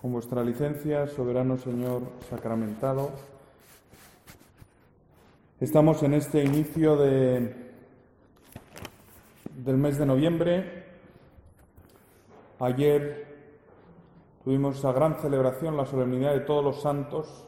Con 0.00 0.12
vuestra 0.12 0.42
licencia, 0.42 1.06
soberano 1.08 1.58
Señor 1.58 2.00
sacramentado, 2.30 3.10
estamos 5.60 6.02
en 6.02 6.14
este 6.14 6.42
inicio 6.42 6.96
de, 6.96 7.54
del 9.62 9.76
mes 9.76 9.98
de 9.98 10.06
noviembre. 10.06 10.84
Ayer 12.60 13.26
tuvimos 14.42 14.78
esa 14.78 14.90
gran 14.92 15.16
celebración, 15.16 15.76
la 15.76 15.84
solemnidad 15.84 16.32
de 16.32 16.40
todos 16.40 16.64
los 16.64 16.80
santos. 16.80 17.44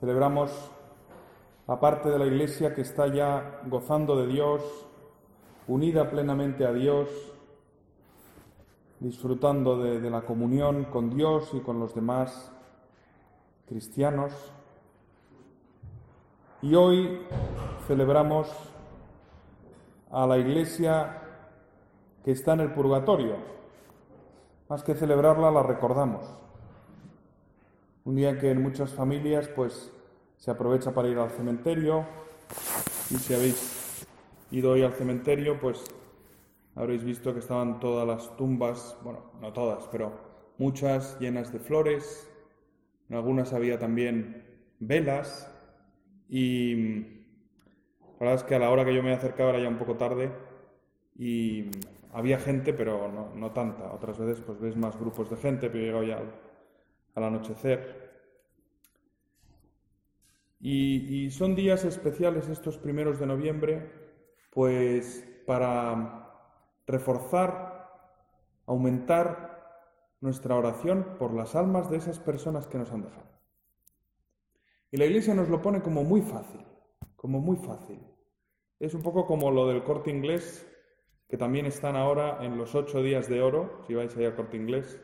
Celebramos 0.00 0.50
a 1.68 1.78
parte 1.78 2.10
de 2.10 2.18
la 2.18 2.26
Iglesia 2.26 2.74
que 2.74 2.80
está 2.80 3.06
ya 3.06 3.60
gozando 3.66 4.16
de 4.16 4.26
Dios, 4.26 4.64
unida 5.68 6.10
plenamente 6.10 6.66
a 6.66 6.72
Dios, 6.72 7.31
disfrutando 9.02 9.82
de, 9.82 10.08
la 10.08 10.22
comunión 10.22 10.84
con 10.84 11.10
Dios 11.10 11.50
y 11.54 11.60
con 11.60 11.80
los 11.80 11.92
demás 11.92 12.52
cristianos. 13.66 14.32
Y 16.62 16.76
hoy 16.76 17.20
celebramos 17.88 18.48
a 20.12 20.24
la 20.24 20.38
iglesia 20.38 21.20
que 22.24 22.30
está 22.30 22.52
en 22.52 22.60
el 22.60 22.72
purgatorio. 22.72 23.34
Más 24.68 24.84
que 24.84 24.94
celebrarla, 24.94 25.50
la 25.50 25.64
recordamos. 25.64 26.24
Un 28.04 28.14
día 28.14 28.38
que 28.38 28.52
en 28.52 28.62
muchas 28.62 28.92
familias 28.92 29.48
pues 29.48 29.92
se 30.36 30.50
aprovecha 30.52 30.94
para 30.94 31.08
ir 31.08 31.18
al 31.18 31.30
cementerio 31.30 32.06
y 33.10 33.16
si 33.16 33.34
habéis 33.34 34.06
ido 34.52 34.72
hoy 34.72 34.82
al 34.84 34.92
cementerio, 34.92 35.58
pues 35.60 35.82
Habréis 36.74 37.04
visto 37.04 37.34
que 37.34 37.40
estaban 37.40 37.80
todas 37.80 38.06
las 38.06 38.34
tumbas, 38.36 38.96
bueno, 39.02 39.32
no 39.40 39.52
todas, 39.52 39.86
pero 39.88 40.12
muchas 40.58 41.18
llenas 41.20 41.52
de 41.52 41.58
flores. 41.58 42.30
En 43.10 43.16
algunas 43.16 43.52
había 43.52 43.78
también 43.78 44.44
velas. 44.78 45.50
Y 46.28 46.74
la 48.00 48.18
verdad 48.18 48.34
es 48.36 48.44
que 48.44 48.54
a 48.54 48.58
la 48.58 48.70
hora 48.70 48.84
que 48.84 48.94
yo 48.94 49.02
me 49.02 49.12
acercaba 49.12 49.50
era 49.50 49.60
ya 49.60 49.68
un 49.68 49.76
poco 49.76 49.96
tarde 49.96 50.32
y 51.18 51.66
había 52.12 52.38
gente, 52.38 52.72
pero 52.72 53.32
no, 53.34 53.50
tanta. 53.52 53.92
Otras 53.92 54.18
veces 54.18 54.42
pues 54.44 54.58
ves 54.58 54.76
más 54.76 54.98
grupos 54.98 55.28
de 55.28 55.36
gente, 55.36 55.68
pero 55.68 55.84
llegado 55.84 56.04
ya 56.04 56.22
al, 57.14 57.24
anochecer. 57.24 58.00
y 60.60 61.30
son 61.32 61.54
días 61.54 61.84
especiales 61.84 62.48
estos 62.48 62.78
primeros 62.78 63.18
de 63.18 63.26
noviembre, 63.26 63.90
pues 64.50 65.28
para 65.44 66.21
reforzar, 66.86 67.90
aumentar 68.66 69.52
nuestra 70.20 70.56
oración 70.56 71.16
por 71.18 71.34
las 71.34 71.54
almas 71.54 71.90
de 71.90 71.96
esas 71.96 72.18
personas 72.18 72.66
que 72.66 72.78
nos 72.78 72.90
han 72.92 73.02
dejado. 73.02 73.32
Y 74.90 74.96
la 74.96 75.06
Iglesia 75.06 75.34
nos 75.34 75.48
lo 75.48 75.62
pone 75.62 75.80
como 75.82 76.04
muy 76.04 76.22
fácil, 76.22 76.64
como 77.16 77.40
muy 77.40 77.56
fácil. 77.56 78.00
Es 78.78 78.94
un 78.94 79.02
poco 79.02 79.26
como 79.26 79.50
lo 79.50 79.66
del 79.66 79.82
corte 79.84 80.10
inglés, 80.10 80.68
que 81.28 81.36
también 81.36 81.66
están 81.66 81.96
ahora 81.96 82.44
en 82.44 82.58
los 82.58 82.74
ocho 82.74 83.02
días 83.02 83.28
de 83.28 83.40
oro, 83.40 83.82
si 83.86 83.94
vais 83.94 84.14
a 84.14 84.20
ir 84.20 84.26
al 84.26 84.36
corte 84.36 84.56
inglés, 84.56 85.00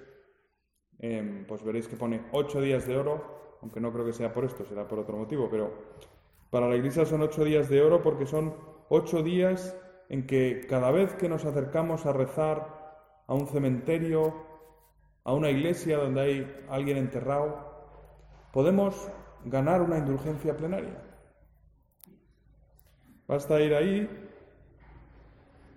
em, 0.99 1.47
pues 1.47 1.62
veréis 1.62 1.89
que 1.89 1.97
pone 1.97 2.27
ocho 2.33 2.61
días 2.61 2.87
de 2.87 2.97
oro, 2.97 3.59
aunque 3.62 3.81
no 3.81 3.93
creo 3.93 4.05
que 4.05 4.12
sea 4.12 4.33
por 4.33 4.45
esto, 4.45 4.65
será 4.65 4.87
por 4.87 4.99
otro 4.99 5.17
motivo, 5.17 5.49
pero 5.51 5.73
para 6.51 6.69
la 6.69 6.77
Iglesia 6.77 7.06
son 7.06 7.23
ocho 7.23 7.45
días 7.45 7.69
de 7.69 7.83
oro 7.83 8.03
porque 8.03 8.27
son 8.27 8.55
ocho 8.89 9.23
días 9.23 9.77
en 10.09 10.27
que 10.27 10.67
cada 10.69 10.91
vez 10.91 11.14
que 11.14 11.28
nos 11.28 11.45
acercamos 11.45 12.06
a 12.06 12.12
rezar 12.12 13.23
a 13.27 13.34
un 13.34 13.47
cementerio, 13.47 14.34
a 15.25 15.34
una 15.34 15.50
iglesia 15.50 15.98
donde 15.98 16.20
hay 16.20 16.65
alguien 16.70 16.97
enterrado, 16.97 17.69
podemos 18.53 19.11
ganar 19.45 19.83
una 19.83 19.99
indulgencia 19.99 20.56
plenaria. 20.56 21.03
Basta 23.27 23.60
ir 23.60 23.75
ahí, 23.75 24.09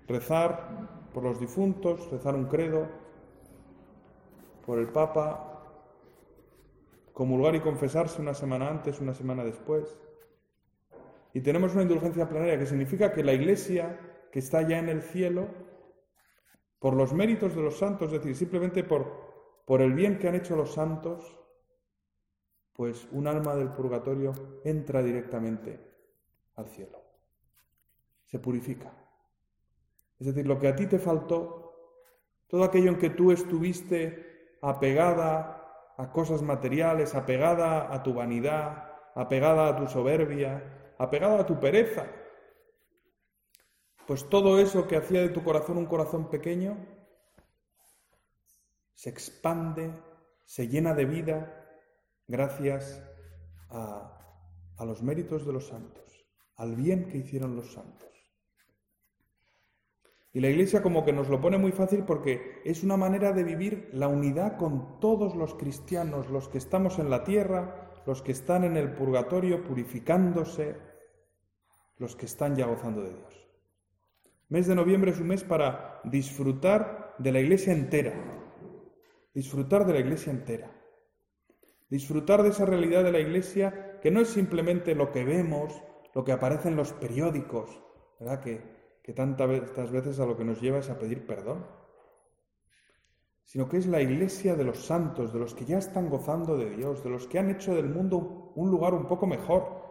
rezar 0.08 1.10
por 1.14 1.24
los 1.24 1.40
difuntos, 1.40 2.10
rezar 2.10 2.36
un 2.36 2.46
credo, 2.46 2.88
por 4.66 4.80
el 4.80 4.88
Papa, 4.88 5.52
comulgar 7.12 7.56
y 7.56 7.60
confesarse 7.60 8.22
una 8.22 8.34
semana 8.34 8.70
antes, 8.70 9.02
una 9.02 9.14
semana 9.14 9.44
después. 9.44 10.00
Y 11.34 11.42
tenemos 11.42 11.74
una 11.74 11.84
indulgencia 11.84 12.30
plenaria 12.30 12.58
que 12.58 12.66
significa 12.66 13.12
que 13.12 13.24
la 13.24 13.34
Iglesia 13.34 14.00
que 14.32 14.40
está 14.40 14.62
ya 14.62 14.80
en 14.80 14.90
el 14.90 15.02
cielo, 15.02 15.48
por 16.80 16.96
los 16.96 17.14
méritos 17.14 17.56
de 17.56 17.62
los 17.62 17.78
santos, 17.78 18.08
es 18.12 18.20
decir, 18.20 18.36
simplemente 18.36 18.84
por, 18.84 19.64
por 19.66 19.82
el 19.82 19.94
bien 19.94 20.18
que 20.18 20.28
han 20.28 20.36
hecho 20.36 20.56
los 20.56 20.74
santos, 20.74 21.38
pues 22.74 23.08
un 23.12 23.28
alma 23.28 23.56
del 23.56 23.70
purgatorio 23.70 24.34
entra 24.64 25.04
directamente 25.04 25.80
al 26.56 26.68
cielo. 26.68 27.00
Se 28.26 28.40
purifica. 28.40 28.92
Es 30.20 30.28
decir, 30.28 30.48
lo 30.48 30.58
que 30.60 30.70
a 30.70 30.76
ti 30.76 30.88
te 30.88 30.98
faltó, 30.98 31.62
todo 32.48 32.64
aquello 32.64 32.90
en 32.90 32.98
que 32.98 33.10
tú 33.10 33.32
estuviste 33.32 34.58
apegada 34.62 35.94
a 35.98 36.12
cosas 36.12 36.42
materiales, 36.42 37.14
apegada 37.14 37.94
a 37.94 38.02
tu 38.02 38.14
vanidad, 38.14 38.92
apegada 39.14 39.68
a 39.68 39.76
tu 39.76 39.88
soberbia, 39.88 40.94
apegada 40.98 41.42
a 41.42 41.46
tu 41.46 41.60
pereza, 41.60 42.08
pues 44.12 44.28
todo 44.28 44.60
eso 44.60 44.90
que 44.90 44.98
hacía 44.98 45.22
de 45.22 45.30
tu 45.30 45.42
corazón 45.42 45.78
un 45.78 45.86
corazón 45.86 46.30
pequeño 46.30 46.76
se 48.94 49.10
expande, 49.10 49.90
se 50.44 50.68
llena 50.68 50.94
de 50.94 51.06
vida 51.06 51.66
gracias 52.28 53.02
a, 53.70 54.20
los 54.86 55.02
méritos 55.02 55.46
de 55.46 55.54
los 55.54 55.68
santos, 55.68 56.26
al 56.58 56.76
bien 56.76 57.08
que 57.08 57.20
hicieron 57.20 57.56
los 57.56 57.72
santos. 57.72 58.10
Y 60.34 60.42
la 60.42 60.50
Iglesia 60.50 60.84
como 60.84 61.06
que 61.06 61.14
nos 61.14 61.30
lo 61.30 61.40
pone 61.40 61.58
muy 61.58 61.72
fácil 61.72 62.04
porque 62.04 62.62
es 62.66 62.84
una 62.84 62.98
manera 62.98 63.32
de 63.32 63.46
vivir 63.46 63.92
la 63.94 64.10
unidad 64.10 64.58
con 64.58 65.00
todos 65.00 65.38
los 65.38 65.56
cristianos, 65.56 66.30
los 66.30 66.50
que 66.50 66.58
estamos 66.58 67.00
en 67.00 67.10
la 67.10 67.24
tierra, 67.24 67.94
los 68.06 68.22
que 68.22 68.34
están 68.34 68.66
en 68.66 68.76
el 68.76 68.92
purgatorio 68.94 69.64
purificándose, 69.64 70.76
los 71.96 72.18
que 72.18 72.26
están 72.26 72.58
ya 72.58 72.66
gozando 72.66 73.04
de 73.04 73.12
Dios. 73.12 73.51
Mes 74.52 74.68
de 74.68 74.76
noviembre 74.76 75.12
es 75.12 75.20
un 75.22 75.28
mes 75.28 75.46
para 75.46 76.02
disfrutar 76.04 77.16
de 77.18 77.32
la 77.32 77.40
iglesia 77.40 77.72
entera. 77.72 78.14
Disfrutar 79.34 79.86
de 79.86 79.94
la 79.94 80.00
iglesia 80.02 80.30
entera. 80.30 80.70
Disfrutar 81.90 82.44
de 82.44 82.50
esa 82.50 82.66
realidad 82.66 83.06
de 83.06 83.14
la 83.14 83.22
iglesia 83.22 83.98
que 84.02 84.12
no 84.12 84.20
es 84.20 84.28
simplemente 84.28 84.94
lo 84.94 85.10
que 85.14 85.24
vemos, 85.24 85.82
lo 86.14 86.26
que 86.26 86.34
aparece 86.34 86.68
en 86.68 86.76
los 86.76 86.92
periódicos, 86.92 87.82
¿verdad? 88.20 88.42
Que, 88.42 88.62
que 89.02 89.14
tantas 89.14 89.90
veces 89.90 90.20
a 90.20 90.26
lo 90.26 90.36
que 90.36 90.44
nos 90.44 90.60
lleva 90.60 90.80
es 90.80 90.90
a 90.90 91.00
pedir 91.00 91.26
perdón. 91.26 91.66
Sino 93.46 93.70
que 93.70 93.78
es 93.78 93.88
la 93.88 94.02
iglesia 94.02 94.58
de 94.58 94.66
los 94.66 94.86
santos, 94.86 95.32
de 95.32 95.40
los 95.40 95.56
que 95.56 95.64
ya 95.64 95.78
están 95.78 96.10
gozando 96.10 96.58
de 96.58 96.72
Dios, 96.72 97.06
de 97.06 97.10
los 97.10 97.26
que 97.26 97.40
han 97.40 97.52
hecho 97.52 97.74
del 97.74 97.88
mundo 97.88 98.52
un 98.56 98.70
lugar 98.70 98.96
un 98.96 99.08
poco 99.08 99.28
mejor. 99.28 99.82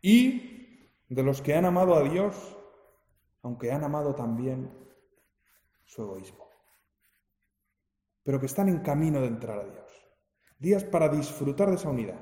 Y 0.00 0.88
de 1.08 1.22
los 1.22 1.40
que 1.40 1.54
han 1.54 1.64
amado 1.64 1.94
a 1.94 2.02
Dios 2.02 2.58
aunque 3.42 3.72
han 3.72 3.84
amado 3.84 4.14
también 4.14 4.70
su 5.84 6.02
egoísmo, 6.02 6.48
pero 8.22 8.40
que 8.40 8.46
están 8.46 8.68
en 8.68 8.80
camino 8.80 9.20
de 9.20 9.26
entrar 9.26 9.58
a 9.58 9.64
Dios. 9.64 9.90
Días 10.58 10.84
para 10.84 11.08
disfrutar 11.08 11.68
de 11.68 11.74
esa 11.74 11.90
unidad, 11.90 12.20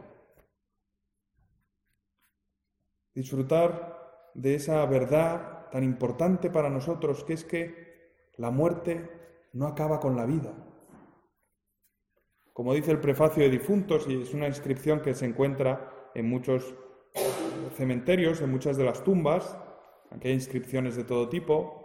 disfrutar 3.15 4.31
de 4.35 4.55
esa 4.55 4.85
verdad 4.87 5.69
tan 5.71 5.85
importante 5.85 6.51
para 6.51 6.71
nosotros, 6.71 7.23
que 7.25 7.35
es 7.35 7.45
que 7.45 8.25
la 8.37 8.51
muerte 8.51 9.11
no 9.53 9.67
acaba 9.67 10.01
con 10.01 10.17
la 10.17 10.25
vida. 10.25 10.55
Como 12.53 12.75
dice 12.75 12.91
el 12.91 13.01
prefacio 13.01 13.43
de 13.43 13.51
difuntos, 13.51 14.07
y 14.09 14.23
es 14.23 14.35
una 14.35 14.49
inscripción 14.49 15.01
que 15.01 15.15
se 15.15 15.27
encuentra 15.27 16.11
en 16.15 16.29
muchos 16.29 16.75
cementerios, 17.77 18.41
en 18.41 18.51
muchas 18.51 18.77
de 18.77 18.85
las 18.85 19.05
tumbas, 19.05 19.57
Aquí 20.11 20.29
hay 20.29 20.35
inscripciones 20.35 20.97
de 20.97 21.05
todo 21.05 21.29
tipo, 21.29 21.81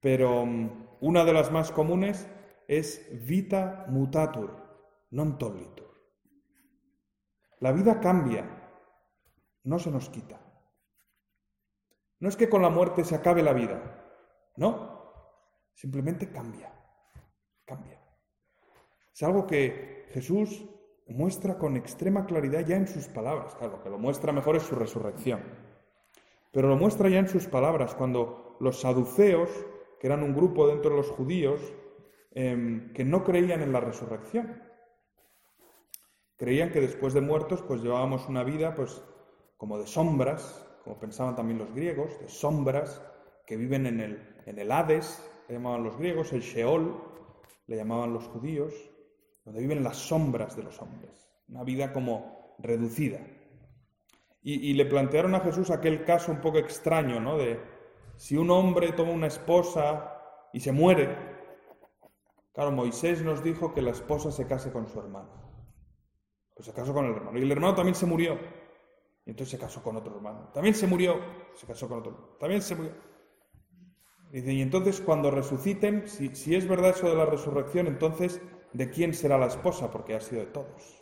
pero 0.00 0.46
mm, 0.46 0.88
una 1.00 1.24
de 1.24 1.32
las 1.32 1.50
más 1.50 1.72
comunes 1.72 2.28
es 2.68 3.06
vita 3.26 3.84
mutatur, 3.88 4.54
non 5.10 5.38
tollitur. 5.38 5.90
La 7.58 7.72
vida 7.72 7.98
cambia, 8.00 8.46
no 9.64 9.78
se 9.78 9.90
nos 9.90 10.08
quita. 10.08 10.38
No 12.20 12.28
es 12.28 12.36
que 12.36 12.48
con 12.48 12.62
la 12.62 12.70
muerte 12.70 13.04
se 13.04 13.16
acabe 13.16 13.42
la 13.42 13.52
vida, 13.52 13.80
no, 14.56 15.12
simplemente 15.74 16.30
cambia, 16.30 16.72
cambia. 17.64 18.00
Es 19.12 19.22
algo 19.22 19.46
que 19.46 20.06
Jesús 20.12 20.64
muestra 21.08 21.58
con 21.58 21.76
extrema 21.76 22.24
claridad 22.24 22.60
ya 22.60 22.76
en 22.76 22.86
sus 22.86 23.08
palabras. 23.08 23.54
Claro, 23.56 23.78
lo 23.78 23.82
que 23.82 23.90
lo 23.90 23.98
muestra 23.98 24.32
mejor 24.32 24.56
es 24.56 24.62
su 24.62 24.74
resurrección. 24.74 25.69
Pero 26.50 26.68
lo 26.68 26.76
muestra 26.76 27.08
ya 27.08 27.18
en 27.18 27.28
sus 27.28 27.46
palabras, 27.46 27.94
cuando 27.94 28.56
los 28.60 28.80
saduceos, 28.80 29.50
que 29.98 30.06
eran 30.06 30.22
un 30.22 30.34
grupo 30.34 30.66
dentro 30.66 30.90
de 30.90 30.96
los 30.96 31.10
judíos, 31.10 31.60
em, 32.32 32.92
que 32.92 33.04
no 33.04 33.24
creían 33.24 33.62
en 33.62 33.72
la 33.72 33.80
resurrección. 33.80 34.62
Creían 36.36 36.70
que 36.70 36.80
después 36.80 37.12
de 37.12 37.20
muertos 37.20 37.62
pues 37.62 37.82
llevábamos 37.82 38.28
una 38.28 38.44
vida 38.44 38.74
pues 38.74 39.02
como 39.56 39.78
de 39.78 39.86
sombras, 39.86 40.66
como 40.84 40.98
pensaban 40.98 41.36
también 41.36 41.58
los 41.58 41.72
griegos, 41.74 42.18
de 42.18 42.28
sombras 42.28 43.02
que 43.46 43.56
viven 43.56 43.86
en 43.86 44.00
el, 44.00 44.42
en 44.46 44.58
el 44.58 44.72
Hades, 44.72 45.22
le 45.48 45.56
llamaban 45.56 45.84
los 45.84 45.98
griegos, 45.98 46.32
el 46.32 46.40
Sheol, 46.40 46.98
le 47.66 47.76
llamaban 47.76 48.12
los 48.12 48.26
judíos, 48.28 48.74
donde 49.44 49.60
viven 49.60 49.82
las 49.82 49.96
sombras 49.96 50.56
de 50.56 50.62
los 50.62 50.80
hombres, 50.80 51.28
una 51.48 51.64
vida 51.64 51.92
como 51.92 52.56
reducida. 52.58 53.20
Y, 54.42 54.72
le 54.72 54.86
plantearon 54.86 55.34
a 55.34 55.40
Jesús 55.40 55.70
aquel 55.70 56.04
caso 56.04 56.32
un 56.32 56.40
poco 56.40 56.58
extraño, 56.58 57.20
¿no? 57.20 57.36
De 57.36 57.60
si 58.16 58.36
un 58.38 58.50
hombre 58.50 58.92
toma 58.92 59.12
una 59.12 59.26
esposa 59.26 60.16
y 60.52 60.60
se 60.60 60.72
muere, 60.72 61.14
claro, 62.54 62.72
Moisés 62.72 63.22
nos 63.22 63.44
dijo 63.44 63.74
que 63.74 63.82
la 63.82 63.90
esposa 63.90 64.32
se 64.32 64.46
case 64.46 64.72
con 64.72 64.88
su 64.88 64.98
hermano. 64.98 65.28
Pues 66.54 66.66
se 66.66 66.72
casó 66.72 66.94
con 66.94 67.04
el 67.04 67.14
hermano. 67.14 67.38
Y 67.38 67.42
el 67.42 67.52
hermano 67.52 67.74
también 67.74 67.94
se 67.94 68.06
murió. 68.06 68.38
Y 69.26 69.30
entonces 69.30 69.50
se 69.50 69.58
casó 69.58 69.82
con 69.82 69.96
otro 69.96 70.16
hermano. 70.16 70.50
También 70.54 70.74
se 70.74 70.86
murió. 70.86 71.20
Se 71.54 71.66
casó 71.66 71.88
con 71.88 71.98
otro. 71.98 72.36
También 72.40 72.62
se 72.62 72.74
murió. 72.74 72.92
Y, 74.32 74.50
y 74.50 74.62
entonces 74.62 75.00
cuando 75.00 75.30
resuciten, 75.30 76.08
si, 76.08 76.34
si 76.34 76.54
es 76.54 76.66
verdad 76.66 76.90
eso 76.90 77.08
de 77.08 77.14
la 77.14 77.26
resurrección, 77.26 77.86
entonces 77.86 78.40
¿de 78.72 78.90
quién 78.90 79.14
será 79.14 79.38
la 79.38 79.46
esposa? 79.46 79.90
Porque 79.90 80.14
ha 80.14 80.20
sido 80.20 80.42
de 80.42 80.48
todos. 80.48 80.99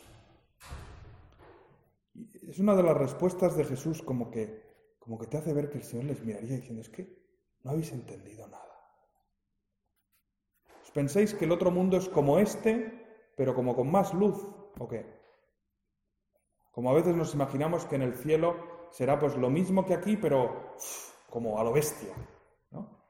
Es 2.49 2.57
una 2.57 2.75
de 2.75 2.81
las 2.81 2.97
respuestas 2.97 3.55
de 3.55 3.63
Jesús 3.63 4.01
como 4.01 4.31
que, 4.31 4.97
como 4.97 5.19
que 5.19 5.27
te 5.27 5.37
hace 5.37 5.53
ver 5.53 5.69
que 5.69 5.77
el 5.77 5.83
Señor 5.83 6.05
les 6.05 6.25
miraría 6.25 6.55
diciendo, 6.55 6.81
es 6.81 6.89
que 6.89 7.15
no 7.61 7.69
habéis 7.69 7.91
entendido 7.91 8.47
nada. 8.47 8.65
¿Os 10.81 10.89
pensáis 10.89 11.35
que 11.35 11.45
el 11.45 11.51
otro 11.51 11.69
mundo 11.69 11.97
es 11.97 12.09
como 12.09 12.39
este, 12.39 13.31
pero 13.37 13.53
como 13.53 13.75
con 13.75 13.91
más 13.91 14.15
luz? 14.15 14.47
¿O 14.79 14.87
qué? 14.87 15.05
Como 16.71 16.89
a 16.89 16.95
veces 16.95 17.15
nos 17.15 17.35
imaginamos 17.35 17.85
que 17.85 17.97
en 17.97 18.01
el 18.01 18.15
cielo 18.15 18.87
será 18.89 19.19
pues 19.19 19.37
lo 19.37 19.51
mismo 19.51 19.85
que 19.85 19.93
aquí, 19.93 20.17
pero 20.17 20.75
como 21.29 21.59
a 21.59 21.63
lo 21.63 21.71
bestia. 21.71 22.15
¿no? 22.71 23.05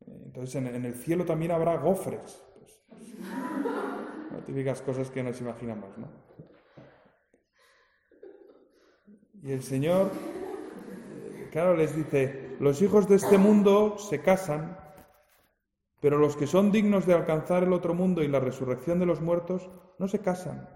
Entonces 0.00 0.56
en, 0.56 0.84
el 0.84 0.94
cielo 0.96 1.24
también 1.24 1.52
habrá 1.52 1.76
gofres. 1.76 2.42
Pues, 2.58 2.80
pues, 4.32 4.44
típicas 4.44 4.82
cosas 4.82 5.08
que 5.12 5.22
nos 5.22 5.40
imaginamos. 5.40 5.96
¿no? 5.98 6.08
Y 9.46 9.52
el 9.52 9.62
Señor, 9.62 10.10
claro, 11.52 11.74
les 11.74 11.96
dice, 11.96 12.56
los 12.60 12.82
hijos 12.82 13.08
de 13.08 13.16
este 13.16 13.38
mundo 13.38 13.96
se 13.96 14.20
casan, 14.20 14.76
pero 16.00 16.18
los 16.18 16.36
que 16.36 16.46
son 16.46 16.70
dignos 16.70 17.06
de 17.06 17.14
alcanzar 17.14 17.62
el 17.62 17.72
otro 17.72 17.94
mundo 17.94 18.22
y 18.22 18.28
la 18.28 18.40
resurrección 18.40 18.98
de 18.98 19.06
los 19.06 19.22
muertos 19.22 19.70
no 19.98 20.08
se 20.08 20.18
casan 20.18 20.68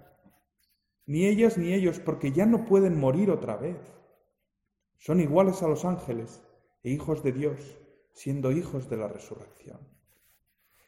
ni 1.11 1.27
ellas 1.27 1.59
ni 1.59 1.73
ellos, 1.73 1.99
porque 1.99 2.31
ya 2.31 2.47
no 2.47 2.65
pueden 2.65 2.97
morir 2.97 3.33
otra 3.33 3.57
vez. 3.57 3.79
Son 4.97 5.19
iguales 5.19 5.61
a 5.61 5.67
los 5.67 5.85
ángeles 5.85 6.41
e 6.85 6.91
hijos 6.91 7.25
de 7.25 7.33
Dios, 7.33 7.81
siendo 8.13 8.53
hijos 8.53 8.89
de 8.89 8.97
la 8.97 9.09
resurrección. 9.09 9.81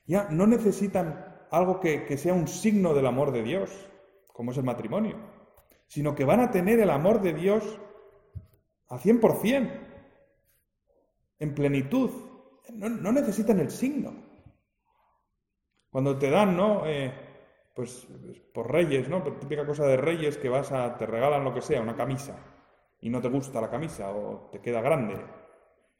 Ya 0.06 0.28
no 0.30 0.46
necesitan 0.46 1.48
algo 1.50 1.80
que, 1.80 2.16
sea 2.16 2.34
un 2.34 2.46
signo 2.46 2.94
del 2.94 3.06
amor 3.06 3.32
de 3.32 3.42
Dios, 3.42 3.72
como 4.28 4.52
es 4.52 4.58
el 4.58 4.62
matrimonio, 4.62 5.16
sino 5.92 6.14
que 6.14 6.24
van 6.24 6.40
a 6.40 6.50
tener 6.50 6.80
el 6.80 6.88
amor 6.88 7.20
de 7.20 7.34
Dios 7.34 7.78
a 8.88 8.98
100%, 8.98 9.70
en 11.38 11.54
plenitud. 11.54 12.10
No, 12.72 13.12
necesitan 13.12 13.60
el 13.60 13.70
signo. 13.70 14.14
Cuando 15.90 16.18
te 16.18 16.30
dan, 16.30 16.56
¿no? 16.56 16.86
Eh, 16.86 17.12
pues 17.74 18.08
por 18.54 18.72
reyes, 18.72 19.10
¿no? 19.10 19.22
Típica 19.38 19.66
cosa 19.66 19.84
de 19.86 19.98
reyes 19.98 20.38
que 20.38 20.48
vas 20.48 20.72
a, 20.72 20.96
te 20.96 21.04
regalan 21.04 21.44
lo 21.44 21.52
que 21.52 21.60
sea, 21.60 21.82
una 21.82 21.94
camisa, 21.94 22.38
y 23.02 23.10
no 23.10 23.20
te 23.20 23.28
gusta 23.28 23.60
la 23.60 23.68
camisa, 23.68 24.12
o 24.12 24.48
te 24.50 24.62
queda 24.62 24.80
grande, 24.80 25.22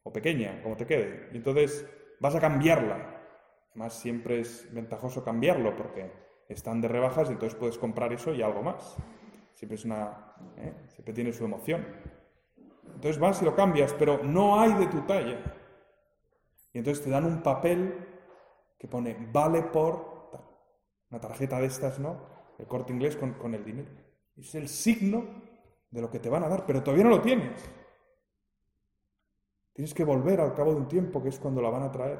o 0.04 0.10
pequeña, 0.10 0.62
como 0.62 0.74
te 0.74 0.86
quede. 0.86 1.28
Y 1.32 1.36
entonces 1.36 1.86
vas 2.18 2.34
a 2.34 2.40
cambiarla. 2.40 3.20
Además, 3.72 3.92
siempre 3.92 4.40
es 4.40 4.72
ventajoso 4.72 5.22
cambiarlo 5.22 5.76
porque 5.76 6.10
están 6.48 6.80
de 6.80 6.88
rebajas 6.88 7.28
y 7.28 7.32
entonces 7.34 7.58
puedes 7.58 7.76
comprar 7.76 8.10
eso 8.14 8.32
y 8.32 8.40
algo 8.40 8.62
más. 8.62 8.96
Siempre 9.62 9.76
es 9.76 9.84
una. 9.84 10.34
¿eh? 10.56 10.74
Siempre 10.88 11.14
tiene 11.14 11.32
su 11.32 11.44
emoción. 11.44 11.86
Entonces 12.96 13.20
vas 13.20 13.40
y 13.42 13.44
lo 13.44 13.54
cambias, 13.54 13.92
pero 13.92 14.20
no 14.24 14.58
hay 14.58 14.72
de 14.74 14.88
tu 14.88 15.02
talla. 15.02 15.38
Y 16.72 16.78
entonces 16.78 17.04
te 17.04 17.10
dan 17.10 17.24
un 17.24 17.44
papel 17.44 17.94
que 18.76 18.88
pone 18.88 19.16
vale 19.32 19.62
por 19.62 20.32
una 21.10 21.20
tarjeta 21.20 21.60
de 21.60 21.66
estas, 21.66 22.00
¿no? 22.00 22.26
El 22.58 22.66
corte 22.66 22.92
inglés 22.92 23.16
con, 23.16 23.54
el 23.54 23.64
dinero. 23.64 23.88
Es 24.36 24.52
el 24.56 24.68
signo 24.68 25.26
de 25.92 26.00
lo 26.00 26.10
que 26.10 26.18
te 26.18 26.28
van 26.28 26.42
a 26.42 26.48
dar, 26.48 26.66
pero 26.66 26.82
todavía 26.82 27.04
no 27.04 27.10
lo 27.10 27.20
tienes. 27.20 27.62
Tienes 29.74 29.94
que 29.94 30.02
volver 30.02 30.40
al 30.40 30.54
cabo 30.54 30.72
de 30.72 30.78
un 30.78 30.88
tiempo, 30.88 31.22
que 31.22 31.28
es 31.28 31.38
cuando 31.38 31.62
la 31.62 31.70
van 31.70 31.84
a 31.84 31.92
traer. 31.92 32.18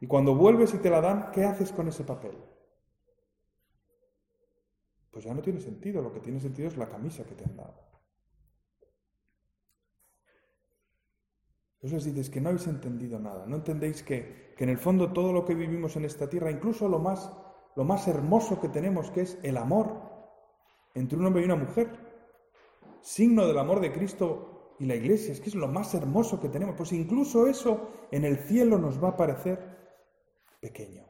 Y 0.00 0.08
cuando 0.08 0.34
vuelves 0.34 0.74
y 0.74 0.78
te 0.78 0.90
la 0.90 1.00
dan, 1.00 1.30
¿qué 1.30 1.44
haces 1.44 1.70
con 1.70 1.86
ese 1.86 2.02
papel? 2.02 2.36
Pues 5.14 5.24
ya 5.24 5.32
no 5.32 5.40
tiene 5.40 5.60
sentido, 5.60 6.02
lo 6.02 6.12
que 6.12 6.20
tiene 6.20 6.40
sentido 6.40 6.68
es 6.68 6.76
la 6.76 6.90
camisa 6.90 7.24
que 7.24 7.34
te 7.34 7.44
han 7.44 7.56
dado. 7.56 7.80
Entonces 11.80 12.04
dices 12.12 12.28
que 12.28 12.40
no 12.40 12.50
habéis 12.50 12.66
entendido 12.66 13.18
nada, 13.18 13.46
no 13.46 13.56
entendéis 13.56 14.02
que, 14.02 14.52
que 14.56 14.64
en 14.64 14.70
el 14.70 14.78
fondo 14.78 15.12
todo 15.12 15.32
lo 15.32 15.46
que 15.46 15.54
vivimos 15.54 15.96
en 15.96 16.04
esta 16.04 16.28
tierra, 16.28 16.50
incluso 16.50 16.88
lo 16.88 16.98
más 16.98 17.30
lo 17.76 17.84
más 17.84 18.06
hermoso 18.06 18.60
que 18.60 18.68
tenemos, 18.68 19.10
que 19.10 19.22
es 19.22 19.38
el 19.42 19.56
amor 19.56 20.00
entre 20.94 21.18
un 21.18 21.26
hombre 21.26 21.42
y 21.42 21.46
una 21.46 21.56
mujer. 21.56 21.90
Signo 23.00 23.46
del 23.46 23.58
amor 23.58 23.80
de 23.80 23.92
Cristo 23.92 24.76
y 24.78 24.86
la 24.86 24.94
iglesia, 24.94 25.32
es 25.32 25.40
que 25.40 25.50
es 25.50 25.54
lo 25.54 25.68
más 25.68 25.92
hermoso 25.94 26.40
que 26.40 26.48
tenemos. 26.48 26.76
Pues 26.76 26.92
incluso 26.92 27.46
eso 27.46 27.90
en 28.10 28.24
el 28.24 28.38
cielo 28.38 28.78
nos 28.78 29.02
va 29.02 29.10
a 29.10 29.16
parecer 29.16 29.58
pequeño. 30.60 31.04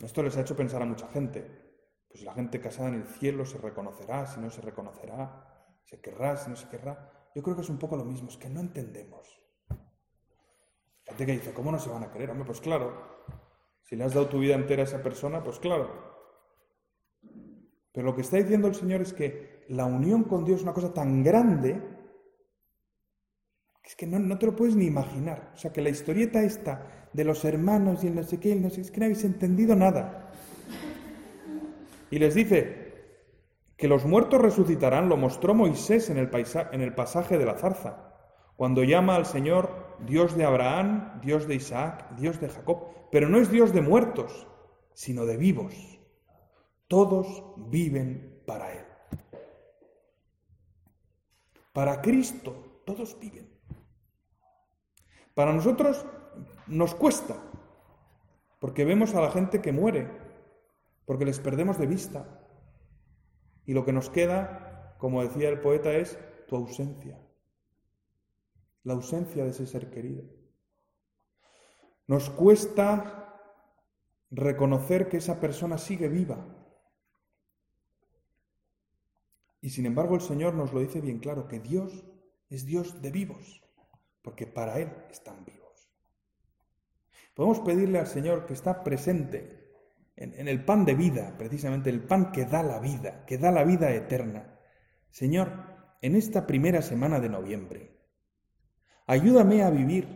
Esto 0.00 0.22
les 0.22 0.36
ha 0.36 0.42
hecho 0.42 0.56
pensar 0.56 0.82
a 0.82 0.86
mucha 0.86 1.08
gente. 1.08 1.68
Pues 2.08 2.22
la 2.22 2.32
gente 2.32 2.60
casada 2.60 2.88
en 2.88 2.94
el 2.94 3.06
cielo 3.06 3.44
se 3.44 3.58
reconocerá, 3.58 4.26
si 4.26 4.40
no 4.40 4.50
se 4.50 4.60
reconocerá, 4.60 5.74
se 5.84 6.00
querrá, 6.00 6.36
si 6.36 6.50
no 6.50 6.56
se 6.56 6.68
querrá. 6.68 7.30
Yo 7.34 7.42
creo 7.42 7.56
que 7.56 7.62
es 7.62 7.68
un 7.68 7.78
poco 7.78 7.96
lo 7.96 8.04
mismo, 8.04 8.28
es 8.28 8.36
que 8.36 8.48
no 8.48 8.60
entendemos. 8.60 9.28
Gente 11.04 11.26
que 11.26 11.32
dice, 11.32 11.52
¿cómo 11.52 11.72
no 11.72 11.78
se 11.78 11.90
van 11.90 12.04
a 12.04 12.10
querer? 12.10 12.30
Hombre, 12.30 12.46
pues 12.46 12.60
claro, 12.60 12.92
si 13.82 13.96
le 13.96 14.04
has 14.04 14.14
dado 14.14 14.28
tu 14.28 14.38
vida 14.38 14.54
entera 14.54 14.82
a 14.82 14.84
esa 14.84 15.02
persona, 15.02 15.42
pues 15.42 15.58
claro. 15.58 15.90
Pero 17.92 18.06
lo 18.06 18.14
que 18.14 18.20
está 18.22 18.36
diciendo 18.36 18.68
el 18.68 18.74
Señor 18.74 19.00
es 19.00 19.12
que 19.12 19.64
la 19.68 19.84
unión 19.84 20.24
con 20.24 20.44
Dios 20.44 20.58
es 20.58 20.62
una 20.62 20.74
cosa 20.74 20.92
tan 20.92 21.22
grande 21.22 21.97
es 23.88 23.96
que 23.96 24.06
no, 24.06 24.38
te 24.38 24.44
lo 24.44 24.54
puedes 24.54 24.76
ni 24.76 24.84
imaginar. 24.84 25.50
O 25.54 25.56
sea, 25.56 25.72
que 25.72 25.80
la 25.80 25.88
historieta 25.88 26.42
esta 26.42 27.08
de 27.14 27.24
los 27.24 27.42
hermanos 27.46 28.04
y 28.04 28.08
el 28.08 28.16
no 28.16 28.22
sé 28.22 28.38
qué, 28.38 28.54
no 28.54 28.68
sé, 28.68 28.82
es 28.82 28.90
que 28.90 29.00
no 29.00 29.06
habéis 29.06 29.24
entendido 29.24 29.74
nada. 29.74 30.30
Y 32.10 32.18
les 32.18 32.34
dice 32.34 32.92
que 33.78 33.88
los 33.88 34.04
muertos 34.04 34.42
resucitarán, 34.42 35.08
lo 35.08 35.16
mostró 35.16 35.54
Moisés 35.54 36.10
el, 36.10 36.18
en 36.18 36.80
el 36.82 36.94
pasaje 36.94 37.38
de 37.38 37.46
la 37.46 37.54
zarza, 37.54 38.12
cuando 38.56 38.84
llama 38.84 39.16
al 39.16 39.24
Señor 39.24 39.96
Dios 40.06 40.36
de 40.36 40.44
Abraham, 40.44 41.22
Dios 41.22 41.48
de 41.48 41.54
Isaac, 41.54 42.14
Dios 42.18 42.42
de 42.42 42.50
Jacob, 42.50 42.88
pero 43.10 43.30
no 43.30 43.38
es 43.38 43.50
Dios 43.50 43.72
de 43.72 43.80
muertos, 43.80 44.46
sino 44.92 45.24
de 45.24 45.38
vivos. 45.38 45.74
Todos 46.88 47.42
viven 47.56 48.42
para 48.44 48.70
Él. 48.70 48.84
Para 51.72 52.02
Cristo, 52.02 52.82
todos 52.84 53.18
viven. 53.18 53.47
Para 55.38 55.52
nosotros 55.52 56.04
nos 56.66 56.96
cuesta, 56.96 57.36
porque 58.58 58.84
vemos 58.84 59.14
a 59.14 59.20
la 59.20 59.30
gente 59.30 59.62
que 59.62 59.70
muere, 59.70 60.10
porque 61.06 61.24
les 61.24 61.38
perdemos 61.38 61.78
de 61.78 61.86
vista. 61.86 62.42
Y 63.64 63.72
lo 63.72 63.84
que 63.84 63.92
nos 63.92 64.10
queda, 64.10 64.96
como 64.98 65.22
decía 65.22 65.48
el 65.48 65.60
poeta, 65.60 65.92
es 65.92 66.18
tu 66.48 66.56
ausencia 66.56 67.20
la 68.88 68.94
ausencia 68.94 69.44
de 69.44 69.50
ese 69.50 69.66
ser 69.66 69.90
querido. 69.90 70.24
Nos 72.06 72.30
cuesta 72.30 73.38
reconocer 74.30 75.10
que 75.10 75.18
esa 75.18 75.40
persona 75.40 75.76
sigue 75.76 76.08
viva. 76.08 76.38
Y 79.60 79.70
sin 79.70 79.84
embargo 79.84 80.14
el 80.14 80.22
Señor 80.22 80.54
nos 80.54 80.72
lo 80.72 80.80
dice 80.80 81.02
bien 81.02 81.18
claro, 81.18 81.46
que 81.48 81.60
Dios 81.60 82.02
es 82.48 82.64
Dios 82.64 83.02
de 83.02 83.10
vivos, 83.10 83.62
porque 84.22 84.46
para 84.46 84.78
Él 84.78 84.92
están 85.10 85.44
vivos. 85.44 85.90
Podemos 87.34 87.60
pedirle 87.60 87.98
al 87.98 88.06
Señor 88.06 88.46
que 88.46 88.54
está 88.54 88.82
presente 88.82 89.70
en, 90.16 90.48
el 90.48 90.64
pan 90.64 90.84
de 90.84 90.94
vida, 90.94 91.36
precisamente 91.38 91.90
el 91.90 92.02
pan 92.02 92.32
que 92.32 92.44
da 92.44 92.62
la 92.62 92.80
vida, 92.80 93.24
que 93.24 93.38
da 93.38 93.52
la 93.52 93.64
vida 93.64 93.90
eterna. 93.92 94.58
Señor, 95.10 95.52
en 96.02 96.16
esta 96.16 96.46
primera 96.46 96.82
semana 96.82 97.20
de 97.20 97.28
noviembre, 97.28 97.98
Ayúdame 99.08 99.62
a 99.62 99.70
vivir 99.70 100.06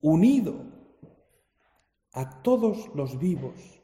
unido 0.00 0.66
a 2.12 2.42
todos 2.42 2.90
los 2.96 3.16
vivos, 3.20 3.80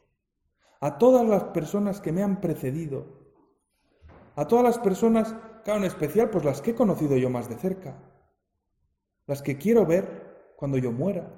a 0.80 0.98
todas 0.98 1.24
las 1.24 1.44
personas 1.44 2.00
que 2.00 2.10
me 2.10 2.24
han 2.24 2.40
precedido, 2.40 3.30
a 4.34 4.48
todas 4.48 4.64
las 4.64 4.78
personas, 4.80 5.36
claro, 5.62 5.78
en 5.78 5.86
especial, 5.86 6.30
pues 6.30 6.44
las 6.44 6.60
que 6.60 6.72
he 6.72 6.74
conocido 6.74 7.16
yo 7.16 7.30
más 7.30 7.48
de 7.48 7.54
cerca, 7.54 7.96
las 9.26 9.43
que 9.43 9.59
quiero 9.59 9.87
ver 9.87 10.54
cuando 10.57 10.78
yo 10.78 10.93
muera. 10.93 11.31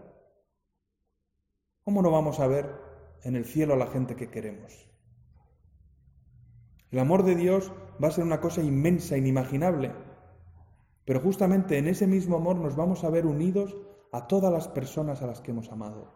¿Cómo 1.84 2.02
no 2.02 2.10
vamos 2.10 2.40
a 2.40 2.46
ver 2.46 2.70
en 3.22 3.36
el 3.36 3.44
cielo 3.44 3.74
a 3.74 3.76
la 3.76 3.86
gente 3.86 4.16
que 4.16 4.30
queremos? 4.30 4.88
El 6.90 6.98
amor 6.98 7.24
de 7.24 7.34
Dios 7.34 7.72
va 8.02 8.08
a 8.08 8.12
ser 8.12 8.24
una 8.24 8.40
cosa 8.40 8.62
inmensa, 8.62 9.16
inimaginable, 9.16 9.92
pero 11.04 11.20
justamente 11.20 11.78
en 11.78 11.88
ese 11.88 12.06
mismo 12.06 12.36
amor 12.36 12.56
nos 12.56 12.76
vamos 12.76 13.04
a 13.04 13.10
ver 13.10 13.26
unidos 13.26 13.76
a 14.12 14.26
todas 14.26 14.52
las 14.52 14.68
personas 14.68 15.22
a 15.22 15.26
las 15.26 15.40
que 15.40 15.50
hemos 15.50 15.70
amado. 15.70 16.14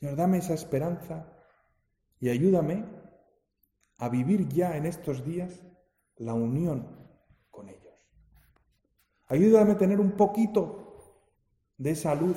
Señor, 0.00 0.16
dame 0.16 0.38
esa 0.38 0.54
esperanza 0.54 1.32
y 2.18 2.28
ayúdame 2.28 2.84
a 3.98 4.08
vivir 4.08 4.48
ya 4.48 4.76
en 4.76 4.86
estos 4.86 5.24
días 5.24 5.62
la 6.16 6.34
unión. 6.34 7.01
Ayúdame 9.32 9.72
a 9.72 9.78
tener 9.78 9.98
un 9.98 10.12
poquito 10.12 11.16
de 11.78 11.92
esa 11.92 12.14
luz 12.14 12.36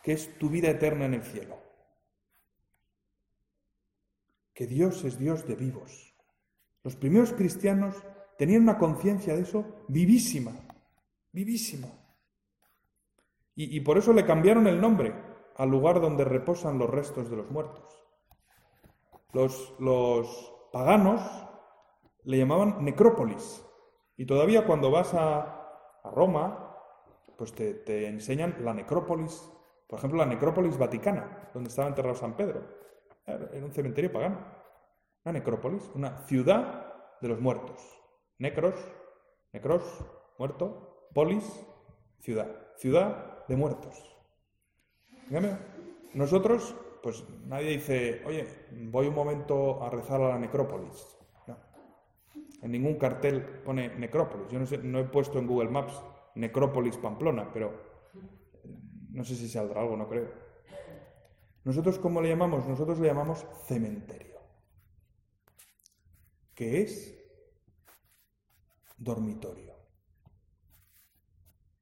que 0.00 0.12
es 0.12 0.38
tu 0.38 0.48
vida 0.48 0.70
eterna 0.70 1.06
en 1.06 1.14
el 1.14 1.24
cielo. 1.24 1.56
Que 4.54 4.68
Dios 4.68 5.02
es 5.02 5.18
Dios 5.18 5.44
de 5.48 5.56
vivos. 5.56 6.14
Los 6.84 6.94
primeros 6.94 7.32
cristianos 7.32 7.96
tenían 8.38 8.62
una 8.62 8.78
conciencia 8.78 9.34
de 9.34 9.42
eso 9.42 9.64
vivísima, 9.88 10.52
vivísima. 11.32 11.88
Y, 13.56 13.76
y 13.76 13.80
por 13.80 13.98
eso 13.98 14.12
le 14.12 14.24
cambiaron 14.24 14.68
el 14.68 14.80
nombre 14.80 15.12
al 15.56 15.68
lugar 15.68 16.00
donde 16.00 16.22
reposan 16.22 16.78
los 16.78 16.88
restos 16.88 17.28
de 17.28 17.38
los 17.38 17.50
muertos. 17.50 17.92
Los, 19.32 19.74
los 19.80 20.54
paganos 20.72 21.22
le 22.22 22.38
llamaban 22.38 22.84
necrópolis. 22.84 23.66
Y 24.16 24.26
todavía 24.26 24.64
cuando 24.64 24.92
vas 24.92 25.12
a, 25.14 25.59
a 26.02 26.10
Roma, 26.10 26.76
pues 27.36 27.52
te, 27.52 27.74
te, 27.74 28.06
enseñan 28.06 28.56
la 28.60 28.74
necrópolis, 28.74 29.50
por 29.86 29.98
ejemplo, 29.98 30.18
la 30.18 30.26
necrópolis 30.26 30.78
vaticana, 30.78 31.50
donde 31.54 31.68
estaba 31.68 31.88
enterrado 31.88 32.14
San 32.14 32.36
Pedro. 32.36 32.62
Era 33.26 33.64
un 33.64 33.72
cementerio 33.72 34.12
pagano. 34.12 34.38
Una 35.24 35.32
necrópolis, 35.32 35.90
una 35.94 36.18
ciudad 36.26 37.18
de 37.20 37.28
los 37.28 37.40
muertos. 37.40 37.80
Necros, 38.38 38.74
necros, 39.52 39.82
muerto, 40.38 41.08
polis, 41.14 41.44
ciudad, 42.20 42.48
ciudad 42.76 43.46
de 43.46 43.56
muertos. 43.56 44.16
Nosotros, 46.14 46.74
pues 47.02 47.24
nadie 47.46 47.70
dice, 47.70 48.22
oye, 48.26 48.46
voy 48.72 49.06
un 49.06 49.14
momento 49.14 49.82
a 49.82 49.90
rezar 49.90 50.20
a 50.20 50.30
la 50.30 50.38
necrópolis. 50.38 51.16
En 52.62 52.72
ningún 52.72 52.96
cartel 52.96 53.42
pone 53.64 53.88
necrópolis. 53.96 54.48
Yo 54.50 54.58
no, 54.58 54.66
sé, 54.66 54.78
no 54.78 54.98
he 54.98 55.04
puesto 55.04 55.38
en 55.38 55.46
Google 55.46 55.70
Maps 55.70 56.02
necrópolis 56.34 56.96
Pamplona, 56.96 57.50
pero 57.52 57.72
no 59.10 59.24
sé 59.24 59.34
si 59.34 59.48
saldrá 59.48 59.80
algo, 59.80 59.96
no 59.96 60.08
creo. 60.08 60.30
Nosotros, 61.64 61.98
¿cómo 61.98 62.20
le 62.20 62.28
llamamos? 62.28 62.66
Nosotros 62.66 62.98
le 63.00 63.08
llamamos 63.08 63.46
cementerio. 63.66 64.40
¿Qué 66.54 66.82
es 66.82 67.20
dormitorio, 69.00 69.74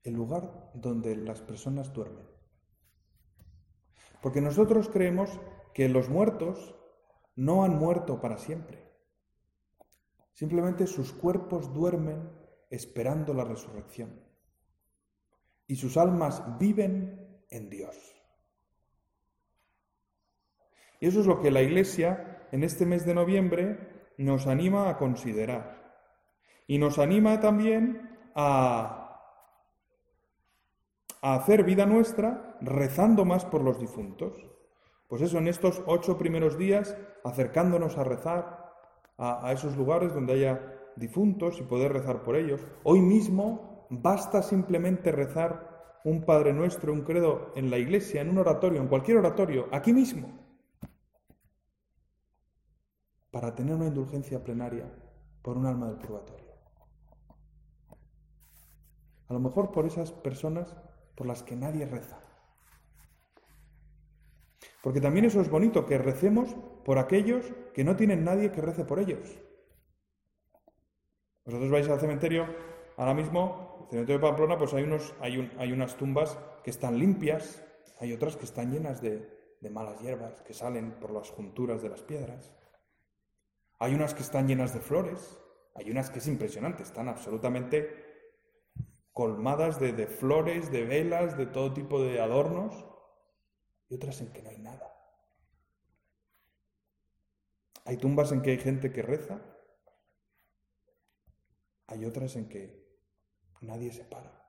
el 0.05 0.15
lugar 0.15 0.71
donde 0.73 1.17
las 1.17 1.43
personas 1.43 1.93
duermen. 1.93 2.27
Porque 4.23 4.41
nosotros 4.41 4.89
creemos 4.89 5.29
que 5.75 5.89
los 5.89 6.09
muertos 6.09 6.77
no 7.35 7.65
han 7.65 7.77
muerto 7.77 8.21
para 8.21 8.39
siempre. 8.39 8.88
Simplemente 10.39 10.87
sus 10.87 11.13
cuerpos 11.13 11.75
duermen 11.75 12.31
esperando 12.71 13.35
la 13.35 13.43
resurrección. 13.43 14.23
Y 15.67 15.75
sus 15.75 15.97
almas 15.97 16.45
viven 16.61 17.43
en 17.51 17.69
Dios. 17.69 17.97
Y 21.01 21.09
eso 21.09 21.19
es 21.19 21.27
lo 21.27 21.41
que 21.41 21.51
la 21.51 21.61
Iglesia 21.61 22.47
en 22.53 22.63
este 22.63 22.87
mes 22.87 23.05
de 23.05 23.15
noviembre 23.15 24.13
nos 24.17 24.47
anima 24.47 24.89
a 24.89 24.97
considerar. 24.97 26.07
Y 26.69 26.79
nos 26.79 27.01
anima 27.01 27.41
también 27.41 28.17
a, 28.37 29.21
a 31.21 31.35
hacer 31.35 31.65
vida 31.65 31.85
nuestra 31.85 32.57
rezando 32.61 33.25
más 33.25 33.45
por 33.45 33.63
los 33.63 33.81
difuntos. 33.81 34.41
Pues 35.09 35.21
eso, 35.21 35.39
en 35.39 35.49
estos 35.49 35.83
ocho 35.87 36.17
primeros 36.17 36.57
días, 36.57 36.97
acercándonos 37.25 37.99
a 37.99 38.05
rezar 38.05 38.58
a, 39.19 39.53
esos 39.53 39.77
lugares 39.77 40.15
donde 40.15 40.35
haya 40.35 40.75
difuntos 40.97 41.59
y 41.59 41.63
poder 41.63 41.93
rezar 41.93 42.23
por 42.23 42.37
ellos. 42.37 42.65
Hoy 42.85 43.01
mismo 43.01 43.87
basta 43.91 44.43
simplemente 44.43 45.13
rezar 45.13 46.01
un 46.05 46.25
Padre 46.25 46.53
Nuestro, 46.53 46.93
un 46.93 47.03
credo 47.03 47.53
en 47.57 47.71
la 47.71 47.79
iglesia, 47.79 48.21
en 48.21 48.31
un 48.31 48.39
oratorio, 48.39 48.81
en 48.81 48.89
cualquier 48.89 49.19
oratorio, 49.19 49.67
aquí 49.73 49.93
mismo, 49.93 50.29
para 53.31 53.55
tener 53.55 53.75
una 53.75 53.89
indulgencia 53.89 54.43
plenaria 54.43 54.91
por 55.43 55.57
un 55.57 55.67
alma 55.67 55.89
del 55.89 55.99
purgatorio. 55.99 56.47
A 59.27 59.35
lo 59.35 59.41
mejor 59.41 59.73
por 59.73 59.85
esas 59.85 60.13
personas 60.13 60.75
por 61.15 61.27
las 61.27 61.43
que 61.43 61.57
nadie 61.57 61.85
reza. 61.85 62.21
Porque 64.83 65.01
también 65.01 65.27
eso 65.27 65.41
es 65.41 65.51
bonito, 65.51 65.85
que 65.85 65.99
recemos 65.99 66.57
por 66.89 66.99
aquellos 66.99 67.45
que 67.75 67.85
no 67.85 67.97
tienen 67.97 68.25
nadie 68.25 68.51
que 68.51 68.63
rece 68.63 68.83
por 68.83 68.99
ellos. 68.99 69.39
Vosotros 71.45 71.71
vais 71.71 71.87
al 71.87 72.01
cementerio, 72.01 72.47
ahora 72.97 73.13
mismo, 73.13 73.77
el 73.83 73.91
cementerio 73.91 74.19
de 74.19 74.27
Pamplona, 74.27 74.57
pues 74.57 74.73
hay, 74.73 74.85
unos, 74.85 75.15
hay, 75.21 75.53
hay 75.59 75.71
unas 75.71 75.99
tumbas 75.99 76.39
que 76.65 76.71
están 76.71 76.99
limpias, 76.99 77.63
hay 78.01 78.15
otras 78.15 78.39
que 78.39 78.47
están 78.47 78.73
llenas 78.73 79.03
de, 79.03 79.59
de 79.61 79.69
malas 79.69 80.01
hierbas 80.01 80.41
que 80.41 80.55
salen 80.55 80.93
por 80.93 81.11
las 81.11 81.29
junturas 81.29 81.83
de 81.83 81.91
las 81.91 82.03
piedras. 82.03 82.55
Hay 83.79 83.95
unas 83.95 84.15
que 84.15 84.23
están 84.23 84.49
llenas 84.49 84.73
de 84.73 84.81
flores, 84.81 85.39
hay 85.75 85.91
unas 85.91 86.09
que 86.09 86.21
es 86.21 86.27
impresionante, 86.27 86.85
están 86.85 87.09
absolutamente 87.09 87.93
colmadas 89.13 89.79
de, 89.79 89.93
de, 89.93 90.07
flores, 90.07 90.73
de 90.73 90.85
velas, 90.85 91.37
de 91.37 91.45
todo 91.45 91.75
tipo 91.75 92.01
de 92.01 92.19
adornos, 92.19 92.87
y 93.91 93.95
otras 93.95 94.23
en 94.23 94.33
que 94.33 94.41
no 94.41 94.49
hay 94.49 94.59
nada. 94.59 94.98
Hay 97.89 97.97
tumbas 97.97 98.33
en 98.33 98.43
que 98.43 98.51
hay 98.51 98.59
gente 98.59 98.93
que 98.93 99.01
reza, 99.01 99.41
hay 101.87 102.05
otras 102.05 102.37
en 102.37 102.47
que 102.47 102.87
nadie 103.63 103.91
se 103.91 104.05
para. 104.05 104.47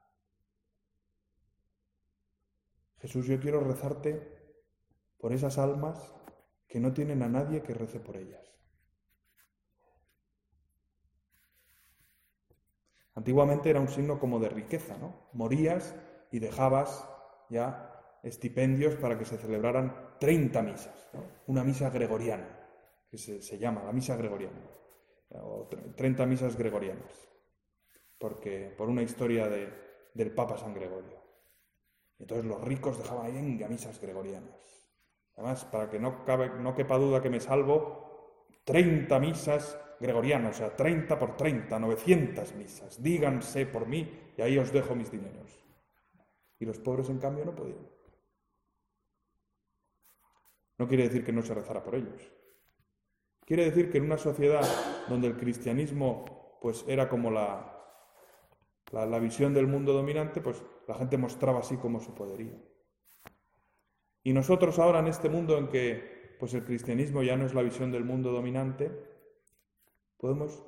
Jesús, 2.98 3.28
yo 3.28 3.40
quiero 3.40 3.62
rezarte 3.62 4.60
por 5.20 5.32
esas 5.32 5.58
almas 5.58 6.14
que 6.68 6.82
no 6.82 6.92
tienen 6.92 7.24
a 7.24 7.30
nadie 7.30 7.64
que 7.64 7.74
rece 7.74 8.02
por 8.02 8.18
ellas. 8.18 8.46
Antiguamente 13.16 13.70
era 13.70 13.80
un 13.80 13.88
signo 13.88 14.20
como 14.20 14.42
de 14.42 14.50
riqueza, 14.50 14.98
¿no? 14.98 15.30
Morías 15.32 15.96
y 16.30 16.40
dejabas 16.40 17.08
ya 17.50 18.20
estipendios 18.22 18.96
para 18.96 19.18
que 19.18 19.24
se 19.24 19.38
celebraran 19.38 20.18
30 20.20 20.62
misas, 20.62 21.10
una 21.48 21.64
misa 21.64 21.90
gregoriana, 21.90 22.59
que 23.10 23.18
se, 23.18 23.58
llama 23.58 23.84
la 23.84 23.92
misa 23.92 24.16
gregoriana, 24.16 24.62
o 25.42 25.68
30 25.96 26.26
misas 26.26 26.56
gregorianas, 26.56 27.30
porque 28.18 28.74
por 28.78 28.90
una 28.90 29.02
historia 29.02 29.48
de, 29.48 29.74
del 30.14 30.32
Papa 30.32 30.58
San 30.58 30.74
Gregorio. 30.74 31.20
Entonces 32.20 32.46
los 32.46 32.62
ricos 32.62 32.98
dejaban 32.98 33.28
ahí 33.28 33.38
en 33.38 33.70
misas 33.70 34.00
gregorianas. 34.00 34.90
Además, 35.36 35.64
para 35.66 35.90
que 35.90 36.00
no, 36.00 36.26
cabe, 36.26 36.50
no 36.50 36.76
quepa 36.76 36.98
duda 36.98 37.22
que 37.22 37.30
me 37.30 37.40
salvo, 37.40 38.46
30 38.66 39.20
misas 39.20 39.80
gregoriano, 40.00 40.50
o 40.50 40.54
sea, 40.54 40.76
30 40.76 41.18
por 41.18 41.36
30, 41.38 41.80
900 41.80 42.56
misas. 42.56 43.02
Díganse 43.02 43.66
por 43.66 43.88
mí 43.88 44.34
y 44.38 44.42
ahí 44.42 44.58
os 44.58 44.72
dejo 44.72 44.96
mis 44.96 45.12
dineros. 45.12 45.66
Y 46.60 46.66
los 46.66 46.78
pobres, 46.80 47.10
en 47.10 47.20
cambio, 47.20 47.46
no 47.46 47.56
podían. 47.56 47.88
No 50.78 50.88
quiere 50.88 51.04
decir 51.04 51.24
que 51.24 51.34
no 51.34 51.42
se 51.42 51.54
rezara 51.54 51.84
por 51.84 51.96
ellos. 51.96 52.32
Quiere 53.50 53.66
decir 53.66 53.92
que 53.92 53.98
en 53.98 54.06
una 54.06 54.18
sociedad 54.18 54.62
donde 55.10 55.28
el 55.28 55.36
cristianismo 55.36 56.58
pues 56.62 56.86
era 56.88 57.10
como 57.10 57.32
la, 57.32 57.84
la, 58.94 59.20
visión 59.20 59.54
del 59.54 59.66
mundo 59.66 59.92
dominante, 59.92 60.40
pues 60.40 60.64
la 60.88 60.94
gente 60.94 61.18
mostraba 61.18 61.60
así 61.60 61.76
como 61.78 62.00
su 62.00 62.14
poderío. 62.14 62.54
Y 64.24 64.34
nosotros 64.34 64.78
ahora 64.78 65.00
en 65.00 65.08
este 65.08 65.30
mundo 65.30 65.58
en 65.58 65.68
que 65.68 66.38
pues 66.40 66.54
el 66.54 66.64
cristianismo 66.64 67.24
ya 67.24 67.36
no 67.36 67.46
es 67.46 67.54
la 67.54 67.64
visión 67.64 67.92
del 67.92 68.06
mundo 68.06 68.32
dominante, 68.32 69.10
Podemos 70.20 70.62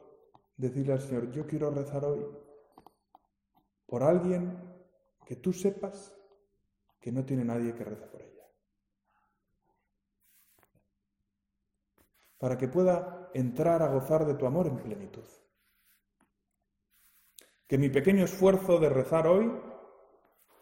decirle 0.55 0.93
al 0.93 1.01
Señor, 1.01 1.29
yo 1.29 1.45
quiero 1.45 1.69
rezar 1.71 2.05
hoy 2.05 2.25
por 3.85 4.01
alguien 4.01 4.57
que 5.25 5.35
tú 5.35 5.51
sepas 5.51 6.15
que 7.01 7.11
no 7.11 7.25
tiene 7.25 7.43
nadie 7.43 7.75
que 7.75 7.83
reza 7.83 8.09
por 8.09 8.21
ella. 8.21 8.30
Para 12.41 12.57
que 12.57 12.67
pueda 12.67 13.29
entrar 13.35 13.83
a 13.83 13.87
gozar 13.87 14.25
de 14.25 14.33
tu 14.33 14.47
amor 14.47 14.65
en 14.65 14.81
plenitud. 14.81 15.27
Que 17.67 17.77
mi 17.77 17.89
pequeño 17.89 18.25
esfuerzo 18.25 18.79
de 18.79 18.89
rezar 18.89 19.27
hoy 19.27 19.51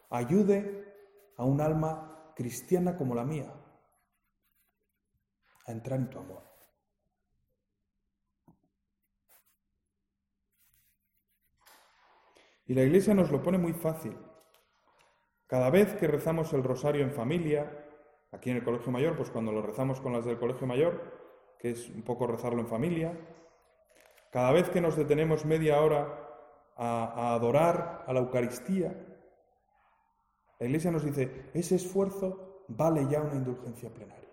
ayude 0.10 0.94
a 1.38 1.46
un 1.46 1.62
alma 1.62 2.34
cristiana 2.36 2.98
como 2.98 3.16
la 3.16 3.24
mía 3.24 3.54
a 5.66 5.72
entrar 5.72 6.00
en 6.00 6.10
tu 6.10 6.20
amor. 6.20 6.44
Y 12.66 12.74
la 12.74 12.84
Iglesia 12.84 13.14
nos 13.14 13.32
lo 13.32 13.42
pone 13.42 13.58
muy 13.58 13.72
fácil. 13.72 14.18
Cada 15.48 15.70
vez 15.70 15.96
que 15.96 16.08
rezamos 16.08 16.52
el 16.52 16.62
rosario 16.64 17.04
en 17.04 17.14
familia, 17.14 17.88
aquí 18.34 18.50
en 18.50 18.58
el 18.58 18.66
Colegio 18.66 18.92
Mayor, 18.92 19.16
pues 19.16 19.32
cuando 19.32 19.54
lo 19.54 19.62
rezamos 19.62 20.02
con 20.02 20.12
las 20.12 20.26
del 20.26 20.38
Colegio 20.38 20.68
Mayor, 20.68 21.19
que 21.60 21.72
es 21.72 21.90
un 21.90 22.02
poco 22.02 22.26
rezarlo 22.26 22.62
en 22.62 22.68
familia, 22.68 23.14
cada 24.32 24.52
vez 24.52 24.70
que 24.70 24.82
nos 24.82 24.96
detenemos 24.96 25.46
media 25.46 25.82
hora 25.82 26.08
a, 26.78 27.34
adorar 27.34 28.06
a 28.08 28.14
la 28.14 28.22
Eucaristía, 28.22 28.96
la 30.60 30.66
Iglesia 30.66 30.92
nos 30.92 31.04
dice, 31.04 31.50
ese 31.54 31.76
esfuerzo 31.76 32.64
vale 32.70 33.08
ya 33.10 33.22
una 33.22 33.36
indulgencia 33.36 33.94
plenaria. 33.94 34.30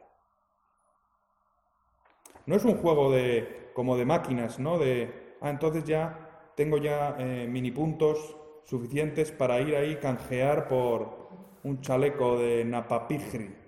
No 2.47 2.54
es 2.54 2.64
un 2.64 2.76
juego 2.76 3.11
de, 3.11 3.71
como 3.75 3.97
de 3.97 4.04
máquinas, 4.04 4.59
¿no? 4.61 4.78
De, 4.78 5.37
ah, 5.40 5.50
entonces 5.50 5.85
ya 5.85 6.52
tengo 6.54 6.78
ya 6.78 7.16
eh, 7.18 7.47
mini 7.49 7.71
puntos 7.71 8.37
suficientes 8.64 9.33
para 9.33 9.61
ir 9.61 9.75
ahí 9.75 9.97
canjear 9.97 10.68
por 10.68 11.28
un 11.64 11.80
chaleco 11.80 12.38
de 12.38 12.64
napapigri. 12.64 13.65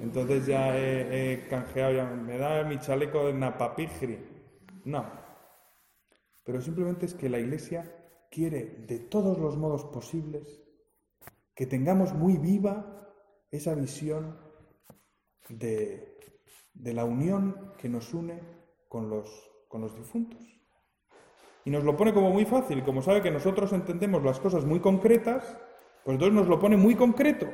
Entonces 0.00 0.46
ya 0.46 0.76
he, 0.78 1.46
canjeado, 1.48 2.16
me 2.16 2.38
da 2.38 2.64
mi 2.64 2.78
chaleco 2.78 3.26
de 3.26 3.34
napapigri. 3.34 4.18
No. 4.84 5.04
Pero 6.42 6.60
simplemente 6.62 7.06
es 7.06 7.14
que 7.14 7.28
la 7.28 7.38
Iglesia 7.38 7.84
quiere 8.30 8.84
de 8.86 8.98
todos 8.98 9.38
los 9.38 9.56
modos 9.58 9.84
posibles 9.84 10.62
que 11.54 11.66
tengamos 11.66 12.14
muy 12.14 12.38
viva 12.38 13.12
esa 13.50 13.74
visión 13.74 14.38
de, 15.50 16.16
de 16.72 16.94
la 16.94 17.04
unión 17.04 17.74
que 17.76 17.90
nos 17.90 18.14
une 18.14 18.40
con 18.88 19.10
los, 19.10 19.28
con 19.68 19.82
los 19.82 19.94
difuntos. 19.94 20.40
Y 21.64 21.70
nos 21.70 21.84
lo 21.84 21.94
pone 21.94 22.14
como 22.14 22.30
muy 22.30 22.46
fácil, 22.46 22.82
como 22.82 23.02
sabe 23.02 23.20
que 23.20 23.30
nosotros 23.30 23.70
entendemos 23.74 24.24
las 24.24 24.40
cosas 24.40 24.64
muy 24.64 24.80
concretas, 24.80 25.44
pues 26.04 26.14
entonces 26.14 26.34
nos 26.34 26.48
lo 26.48 26.58
pone 26.58 26.78
muy 26.78 26.94
concreto. 26.94 27.46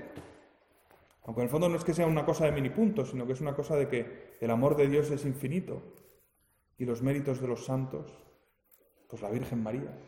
Aunque 1.27 1.41
en 1.41 1.47
el 1.47 1.51
fondo 1.51 1.69
no 1.69 1.77
es 1.77 1.85
que 1.85 1.93
sea 1.93 2.07
una 2.07 2.25
cosa 2.25 2.45
de 2.45 2.53
mini 2.53 2.71
puntos, 2.71 3.11
sino 3.11 3.27
que 3.27 3.33
es 3.33 3.41
una 3.41 3.55
cosa 3.55 3.75
de 3.75 3.89
que 3.89 4.37
el 4.41 4.51
amor 4.51 4.77
de 4.77 4.87
Dios 4.87 5.11
es 5.11 5.25
infinito 5.25 5.83
y 6.79 6.85
los 6.85 7.03
méritos 7.03 7.41
de 7.41 7.49
los 7.49 7.65
santos, 7.65 8.17
pues 9.09 9.23
la 9.23 9.31
Virgen 9.31 9.61
María. 9.61 9.99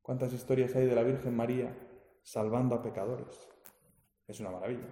¿Cuántas 0.00 0.32
historias 0.32 0.74
hay 0.74 0.86
de 0.86 0.94
la 0.94 1.02
Virgen 1.02 1.36
María 1.36 1.76
salvando 2.22 2.74
a 2.74 2.82
pecadores? 2.82 3.46
Es 4.26 4.40
una 4.40 4.50
maravilla. 4.50 4.88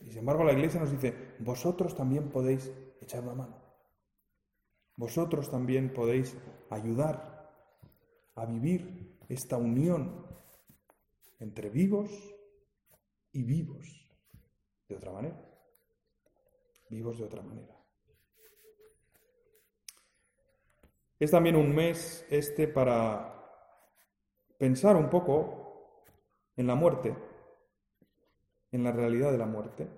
Y 0.00 0.10
sin 0.10 0.18
embargo 0.18 0.44
la 0.44 0.52
Iglesia 0.52 0.78
nos 0.78 0.90
dice, 0.90 1.36
vosotros 1.38 1.96
también 1.96 2.28
podéis 2.28 2.70
echar 3.00 3.22
una 3.22 3.34
mano. 3.34 3.62
Vosotros 4.96 5.50
también 5.50 5.90
podéis 5.94 6.36
ayudar 6.68 7.50
a 8.34 8.44
vivir 8.44 9.18
esta 9.30 9.56
unión 9.56 10.26
entre 11.38 11.70
vivos 11.70 12.10
y 13.32 13.42
vivos 13.42 13.86
de 14.88 14.96
otra 14.96 15.12
manera. 15.12 15.42
Vivos 16.88 17.18
de 17.18 17.24
otra 17.24 17.42
manera. 17.42 17.76
Es 21.18 21.30
también 21.30 21.56
un 21.56 21.74
mes 21.74 22.26
este 22.30 22.68
para 22.68 23.32
pensar 24.58 24.96
un 24.96 25.08
poco 25.08 26.04
en 26.56 26.66
la 26.66 26.74
muerte, 26.74 27.16
en 28.72 28.84
la 28.84 28.92
realidad 28.92 29.32
de 29.32 29.38
la 29.38 29.46
muerte. 29.46 29.88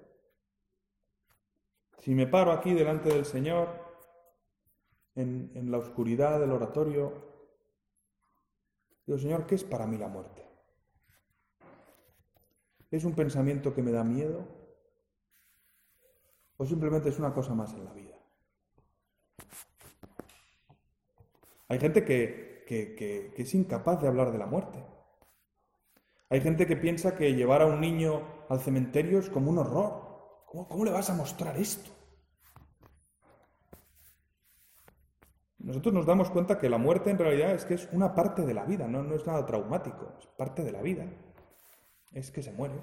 Si 1.99 2.15
me 2.15 2.27
paro 2.27 2.53
aquí 2.53 2.73
delante 2.73 3.09
del 3.09 3.25
Señor 3.25 3.69
en, 5.15 5.71
la 5.71 5.79
oscuridad 5.79 6.39
del 6.39 6.53
oratorio, 6.53 7.13
digo, 9.05 9.19
Señor, 9.19 9.47
¿qué 9.47 9.57
es 9.57 9.65
para 9.65 9.87
mí 9.87 9.99
la 9.99 10.09
muerte? 10.09 10.48
¿Es 12.91 13.05
un 13.05 13.15
pensamiento 13.15 13.75
que 13.75 13.83
me 13.83 13.93
da 13.93 14.03
miedo? 14.03 14.47
¿O 16.57 16.65
simplemente 16.65 17.11
es 17.11 17.19
una 17.19 17.33
cosa 17.33 17.55
más 17.55 17.73
en 17.75 17.85
la 17.85 17.93
vida? 17.93 18.17
Hay 21.69 21.79
gente 21.79 22.05
que, 22.05 23.35
es 23.37 23.55
incapaz 23.55 24.01
de 24.01 24.09
hablar 24.09 24.33
de 24.33 24.39
la 24.39 24.47
muerte. 24.47 24.85
Hay 26.31 26.41
gente 26.41 26.67
que 26.67 26.77
piensa 26.77 27.15
que 27.15 27.35
llevar 27.35 27.63
a 27.63 27.67
un 27.67 27.81
niño 27.81 28.47
al 28.49 28.61
cementerio 28.61 29.19
es 29.19 29.29
como 29.29 29.51
un 29.51 29.59
horror. 29.59 30.45
cómo 30.47 30.85
le 30.85 30.91
vas 30.91 31.11
a 31.11 31.15
mostrar 31.15 31.57
esto? 31.59 31.91
Nosotros 35.59 35.93
nos 35.93 36.07
damos 36.07 36.31
cuenta 36.31 36.59
que 36.59 36.71
la 36.71 36.79
muerte 36.79 37.11
en 37.11 37.19
realidad 37.19 37.53
es 37.53 37.65
que 37.65 37.75
es 37.75 37.89
una 37.93 38.15
parte 38.15 38.47
de 38.47 38.55
la 38.55 38.65
vida, 38.65 38.87
no, 38.87 39.03
no 39.03 39.15
es 39.15 39.27
nada 39.27 39.45
traumático, 39.45 40.15
es 40.19 40.27
parte 40.27 40.65
de 40.65 40.73
la 40.73 40.81
vida. 40.81 41.05
Es 42.13 42.31
que 42.31 42.43
se 42.43 42.53
muere. 42.53 42.81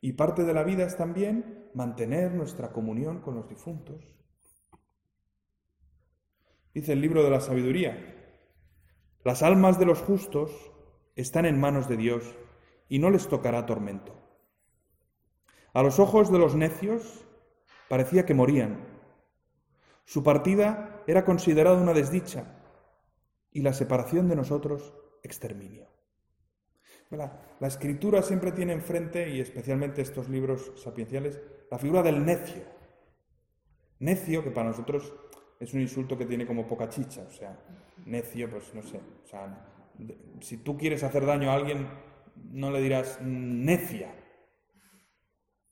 Y 0.00 0.12
parte 0.12 0.44
de 0.44 0.54
la 0.54 0.62
vida 0.62 0.84
es 0.84 0.96
también 0.96 1.68
mantener 1.74 2.32
nuestra 2.32 2.72
comunión 2.72 3.20
con 3.20 3.34
los 3.34 3.48
difuntos. 3.48 4.16
Dice 6.74 6.92
el 6.92 7.00
libro 7.00 7.24
de 7.24 7.30
la 7.30 7.40
sabiduría, 7.40 8.14
las 9.24 9.42
almas 9.42 9.78
de 9.78 9.86
los 9.86 10.02
justos 10.02 10.52
están 11.16 11.46
en 11.46 11.58
manos 11.58 11.88
de 11.88 11.96
Dios 11.96 12.36
y 12.88 12.98
no 12.98 13.10
les 13.10 13.28
tocará 13.28 13.66
tormento. 13.66 14.14
A 15.72 15.82
los 15.82 15.98
ojos 15.98 16.30
de 16.30 16.38
los 16.38 16.54
necios 16.54 17.26
parecía 17.88 18.24
que 18.24 18.34
morían. 18.34 18.86
Su 20.04 20.22
partida 20.22 21.02
era 21.06 21.24
considerado 21.24 21.80
una 21.82 21.92
desdicha 21.92 22.62
y 23.50 23.62
la 23.62 23.72
separación 23.72 24.28
de 24.28 24.36
nosotros 24.36 24.94
exterminio. 25.22 25.95
La, 27.10 27.66
escritura 27.66 28.22
siempre 28.22 28.52
tiene 28.52 28.72
enfrente, 28.72 29.28
y 29.30 29.40
especialmente 29.40 30.02
estos 30.02 30.28
libros 30.28 30.72
sapienciales, 30.76 31.40
la 31.70 31.78
figura 31.78 32.02
del 32.02 32.24
necio. 32.24 32.62
Necio, 33.98 34.42
que 34.42 34.50
para 34.50 34.68
nosotros 34.68 35.14
es 35.60 35.72
un 35.72 35.80
insulto 35.80 36.18
que 36.18 36.26
tiene 36.26 36.46
como 36.46 36.66
poca 36.66 36.88
chicha, 36.88 37.22
o 37.26 37.30
sea, 37.30 37.58
necio, 38.04 38.50
pues 38.50 38.74
no 38.74 38.82
sé, 38.82 39.00
o 39.24 39.26
sea, 39.26 39.66
si 40.40 40.58
tú 40.58 40.76
quieres 40.76 41.02
hacer 41.02 41.24
daño 41.24 41.50
a 41.50 41.54
alguien, 41.54 41.88
no 42.50 42.70
le 42.70 42.82
dirás 42.82 43.20
necia, 43.22 44.14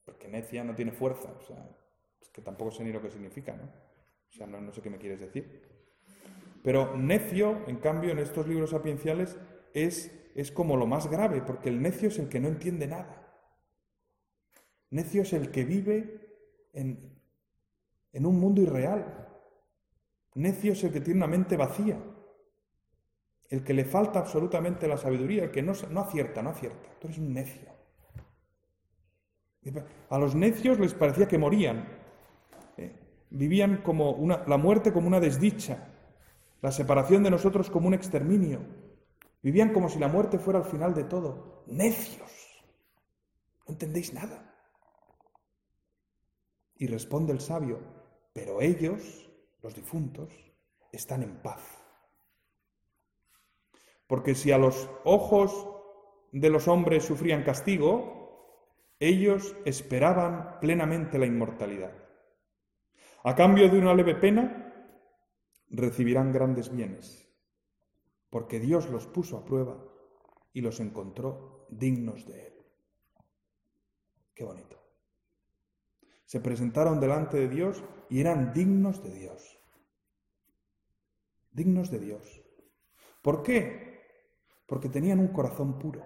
porque 0.04 0.28
necia 0.28 0.64
no 0.64 0.74
tiene 0.74 0.92
fuerza, 0.92 1.30
o 1.38 1.42
sea, 1.42 1.68
es 2.20 2.28
que 2.30 2.40
tampoco 2.40 2.70
sé 2.70 2.84
ni 2.84 2.92
lo 2.92 3.02
que 3.02 3.10
significa, 3.10 3.54
¿no? 3.54 3.64
O 3.64 4.36
sea, 4.36 4.46
no, 4.46 4.72
sé 4.72 4.82
qué 4.82 4.90
me 4.90 4.98
quieres 4.98 5.20
decir. 5.20 5.62
Pero 6.62 6.96
necio, 6.96 7.62
en 7.68 7.76
cambio, 7.76 8.10
en 8.10 8.18
estos 8.18 8.48
libros 8.48 8.70
sapienciales 8.70 9.38
es, 9.74 10.10
es 10.34 10.50
como 10.50 10.76
lo 10.76 10.86
más 10.86 11.08
grave, 11.08 11.42
porque 11.42 11.68
el 11.68 11.80
necio 11.80 12.08
es 12.08 12.18
el 12.18 12.28
que 12.28 12.40
no 12.40 12.48
entiende 12.48 12.86
nada. 12.86 13.22
Necio 14.90 15.22
es 15.22 15.32
el 15.32 15.50
que 15.50 15.64
vive 15.64 16.68
en, 16.72 17.18
en 18.12 18.26
un 18.26 18.38
mundo 18.38 18.60
irreal. 18.60 19.28
Necio 20.34 20.72
es 20.72 20.82
el 20.84 20.92
que 20.92 21.00
tiene 21.00 21.18
una 21.18 21.28
mente 21.28 21.56
vacía, 21.56 21.98
el 23.48 23.62
que 23.62 23.74
le 23.74 23.84
falta 23.84 24.18
absolutamente 24.18 24.88
la 24.88 24.96
sabiduría, 24.96 25.44
el 25.44 25.50
que 25.50 25.62
no, 25.62 25.72
no 25.90 26.00
acierta, 26.00 26.42
no 26.42 26.50
acierta. 26.50 26.90
Tú 27.00 27.06
eres 27.06 27.18
un 27.18 27.32
necio. 27.32 27.74
A 30.10 30.18
los 30.18 30.34
necios 30.34 30.78
les 30.78 30.92
parecía 30.92 31.26
que 31.26 31.38
morían, 31.38 31.86
vivían 33.30 33.78
como 33.78 34.12
una, 34.12 34.44
la 34.46 34.58
muerte 34.58 34.92
como 34.92 35.06
una 35.06 35.20
desdicha, 35.20 35.88
la 36.62 36.70
separación 36.70 37.22
de 37.22 37.30
nosotros 37.30 37.70
como 37.70 37.88
un 37.88 37.94
exterminio. 37.94 38.60
Vivían 39.44 39.74
como 39.74 39.90
si 39.90 39.98
la 39.98 40.08
muerte 40.08 40.38
fuera 40.38 40.60
el 40.60 40.64
final 40.64 40.94
de 40.94 41.04
todo. 41.04 41.64
Necios. 41.66 42.32
No 43.66 43.74
entendéis 43.74 44.14
nada. 44.14 44.56
Y 46.76 46.86
responde 46.86 47.34
el 47.34 47.40
sabio, 47.40 47.78
pero 48.32 48.62
ellos, 48.62 49.30
los 49.62 49.74
difuntos, 49.74 50.32
están 50.90 51.22
en 51.22 51.42
paz. 51.42 51.60
Porque 54.06 54.34
si 54.34 54.50
a 54.50 54.56
los 54.56 54.88
ojos 55.04 55.68
de 56.32 56.48
los 56.48 56.66
hombres 56.66 57.04
sufrían 57.04 57.44
castigo, 57.44 58.96
ellos 58.98 59.54
esperaban 59.66 60.58
plenamente 60.58 61.18
la 61.18 61.26
inmortalidad. 61.26 61.92
A 63.24 63.34
cambio 63.34 63.68
de 63.68 63.78
una 63.78 63.92
leve 63.92 64.14
pena, 64.14 64.72
recibirán 65.68 66.32
grandes 66.32 66.74
bienes, 66.74 67.23
porque 68.34 68.58
Dios 68.58 68.90
los 68.90 69.06
puso 69.06 69.36
a 69.36 69.44
prueba 69.44 69.78
y 70.52 70.60
los 70.60 70.80
encontró 70.80 71.68
dignos 71.70 72.26
de 72.26 72.48
Él. 72.48 72.66
Qué 74.34 74.42
bonito. 74.42 74.76
Se 76.24 76.40
presentaron 76.40 76.98
delante 76.98 77.36
de 77.36 77.48
Dios 77.48 77.84
y 78.10 78.18
eran 78.18 78.52
dignos 78.52 79.04
de 79.04 79.14
Dios. 79.14 79.56
Dignos 81.52 81.92
de 81.92 82.00
Dios. 82.00 82.42
¿Por 83.22 83.44
qué? 83.44 84.02
Porque 84.66 84.88
tenían 84.88 85.20
un 85.20 85.28
corazón 85.28 85.78
puro. 85.78 86.02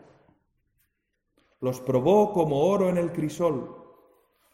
Los 1.60 1.80
probó 1.80 2.34
como 2.34 2.66
oro 2.66 2.90
en 2.90 2.98
el 2.98 3.10
crisol, 3.10 3.74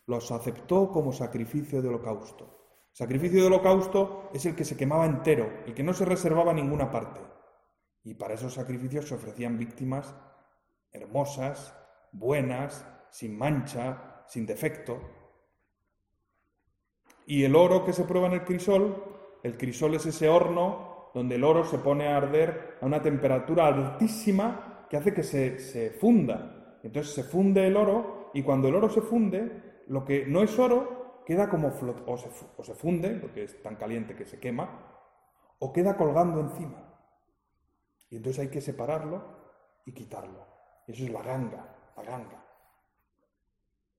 los 0.07 0.31
aceptó 0.31 0.93
como 0.93 1.13
sacrificio 1.13 1.83
de 1.83 1.89
holocausto. 1.89 2.69
Sacrificio 2.93 3.41
de 3.41 3.49
holocausto 3.49 4.31
es 4.33 4.47
el 4.47 4.55
que 4.55 4.65
se 4.65 4.77
quemaba 4.77 5.07
entero, 5.07 5.65
el 5.67 5.75
que 5.75 5.83
no 5.83 5.93
se 5.93 6.05
reservaba 6.05 6.53
ninguna 6.53 6.89
parte. 6.89 7.34
Y 8.05 8.14
para 8.14 8.35
esos 8.35 8.55
sacrificios 8.55 9.09
se 9.09 9.14
ofrecían 9.14 9.59
víctimas 9.59 10.14
hermosas, 10.95 11.75
buenas, 12.12 12.87
sin 13.11 13.37
mancha, 13.37 14.23
sin 14.27 14.47
defecto. 14.47 15.01
Y 17.27 17.45
el 17.45 17.57
oro 17.57 17.85
que 17.85 17.93
se 17.93 18.05
prueba 18.05 18.29
en 18.29 18.35
el 18.35 18.45
crisol, 18.45 19.03
el 19.43 19.59
crisol 19.59 19.95
es 19.95 20.07
ese 20.07 20.29
horno 20.29 21.11
donde 21.12 21.35
el 21.35 21.45
oro 21.45 21.64
se 21.64 21.79
pone 21.79 22.09
a 22.09 22.17
arder 22.17 22.79
a 22.81 22.87
una 22.87 23.03
temperatura 23.03 23.67
altísima 23.67 24.87
que 24.88 24.97
hace 24.97 25.12
que 25.12 25.23
se, 25.23 25.90
funda. 25.99 26.79
Entonces 26.83 27.14
se 27.14 27.25
funde 27.25 27.67
el 27.67 27.77
oro 27.77 28.31
y 28.35 28.43
cuando 28.43 28.69
el 28.69 28.75
oro 28.75 28.88
se 28.88 29.01
funde, 29.01 29.83
lo 29.88 30.05
que 30.05 30.27
no 30.27 30.43
es 30.43 30.59
oro 30.59 31.23
queda 31.27 31.49
como 31.49 31.71
flot 31.71 32.05
o 32.07 32.17
se, 32.17 32.29
o 32.57 32.62
se 32.62 32.75
funde, 32.75 33.11
porque 33.17 33.45
es 33.45 33.62
tan 33.62 33.77
caliente 33.77 34.14
que 34.14 34.27
se 34.27 34.38
quema, 34.38 34.69
o 35.59 35.73
queda 35.73 35.97
colgando 35.97 36.40
encima. 36.40 36.93
Y 38.14 38.18
entonces 38.18 38.42
hay 38.42 38.48
que 38.48 38.61
separarlo 38.61 39.24
y 39.85 39.92
quitarlo. 39.92 40.46
Eso 40.87 41.03
es 41.03 41.11
la 41.11 41.20
ganga, 41.20 41.92
la 41.96 42.03
ganga. 42.05 42.46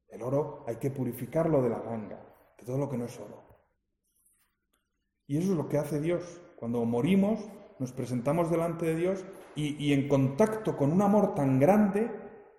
El 0.07 0.21
oro 0.21 0.63
hay 0.65 0.77
que 0.77 0.89
purificarlo 0.89 1.61
de 1.61 1.69
la 1.69 1.79
ganga, 1.79 2.25
de 2.57 2.65
todo 2.65 2.77
lo 2.77 2.89
que 2.89 2.95
no 2.95 3.03
es 3.03 3.19
oro. 3.19 3.43
Y 5.27 5.37
eso 5.37 5.51
es 5.51 5.57
lo 5.57 5.67
que 5.67 5.79
hace 5.79 5.99
Dios. 5.99 6.39
Cuando 6.55 6.85
morimos, 6.85 7.41
nos 7.77 7.91
presentamos 7.91 8.49
delante 8.49 8.85
de 8.85 8.95
Dios 8.95 9.25
y, 9.53 9.91
en 9.91 10.07
contacto 10.07 10.77
con 10.77 10.93
un 10.93 11.01
amor 11.01 11.35
tan 11.35 11.59
grande, 11.59 12.09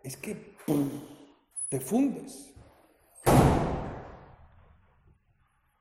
es 0.05 0.19
que 0.19 0.59
te 1.71 1.81
fundes. 1.81 2.55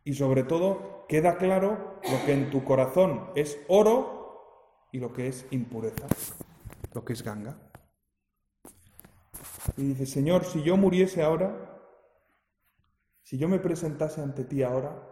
Y 0.06 0.14
sobre 0.14 0.44
todo, 0.44 1.06
queda 1.10 1.38
claro 1.38 2.00
lo 2.10 2.26
que 2.26 2.32
en 2.32 2.50
tu 2.50 2.64
corazón 2.64 3.30
es 3.36 3.60
oro 3.68 4.15
y 4.96 5.00
lo 5.00 5.12
que 5.12 5.28
es 5.28 5.46
impureza, 5.52 6.08
lo 6.94 7.04
que 7.04 7.12
es 7.12 7.22
ganga. 7.22 7.60
Y 9.76 9.88
dice, 9.88 10.06
Señor, 10.06 10.46
si 10.46 10.64
yo 10.64 10.78
muriese 10.78 11.22
ahora, 11.22 11.82
si 13.22 13.38
yo 13.38 13.50
me 13.50 13.60
presentase 13.60 14.22
ante 14.22 14.46
ti 14.46 14.64
ahora, 14.64 15.06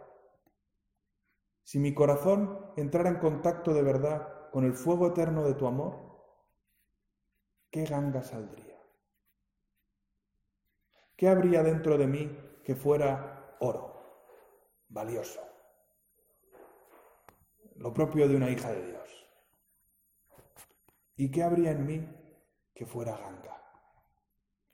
si 1.63 1.79
mi 1.79 1.93
corazón 1.93 2.71
entrara 2.77 3.09
en 3.09 3.17
contacto 3.17 3.73
de 3.73 3.81
verdad 3.81 4.49
con 4.51 4.63
el 4.63 4.73
fuego 4.73 5.07
eterno 5.07 5.43
de 5.43 5.55
tu 5.55 5.67
amor, 5.67 6.23
¿qué 7.69 7.83
ganga 7.83 8.23
saldría? 8.23 8.81
¿Qué 11.17 11.27
habría 11.27 11.61
dentro 11.61 11.97
de 11.97 12.07
mí 12.07 12.37
que 12.63 12.75
fuera 12.75 13.57
oro, 13.59 14.01
valioso? 14.87 15.41
Lo 17.75 17.93
propio 17.93 18.29
de 18.29 18.37
una 18.37 18.49
hija 18.49 18.71
de 18.71 18.85
Dios. 18.85 19.02
¿Y 21.15 21.29
qué 21.31 21.43
habría 21.43 21.71
en 21.71 21.85
mí 21.85 22.07
que 22.73 22.85
fuera 22.85 23.17
ganga? 23.17 23.53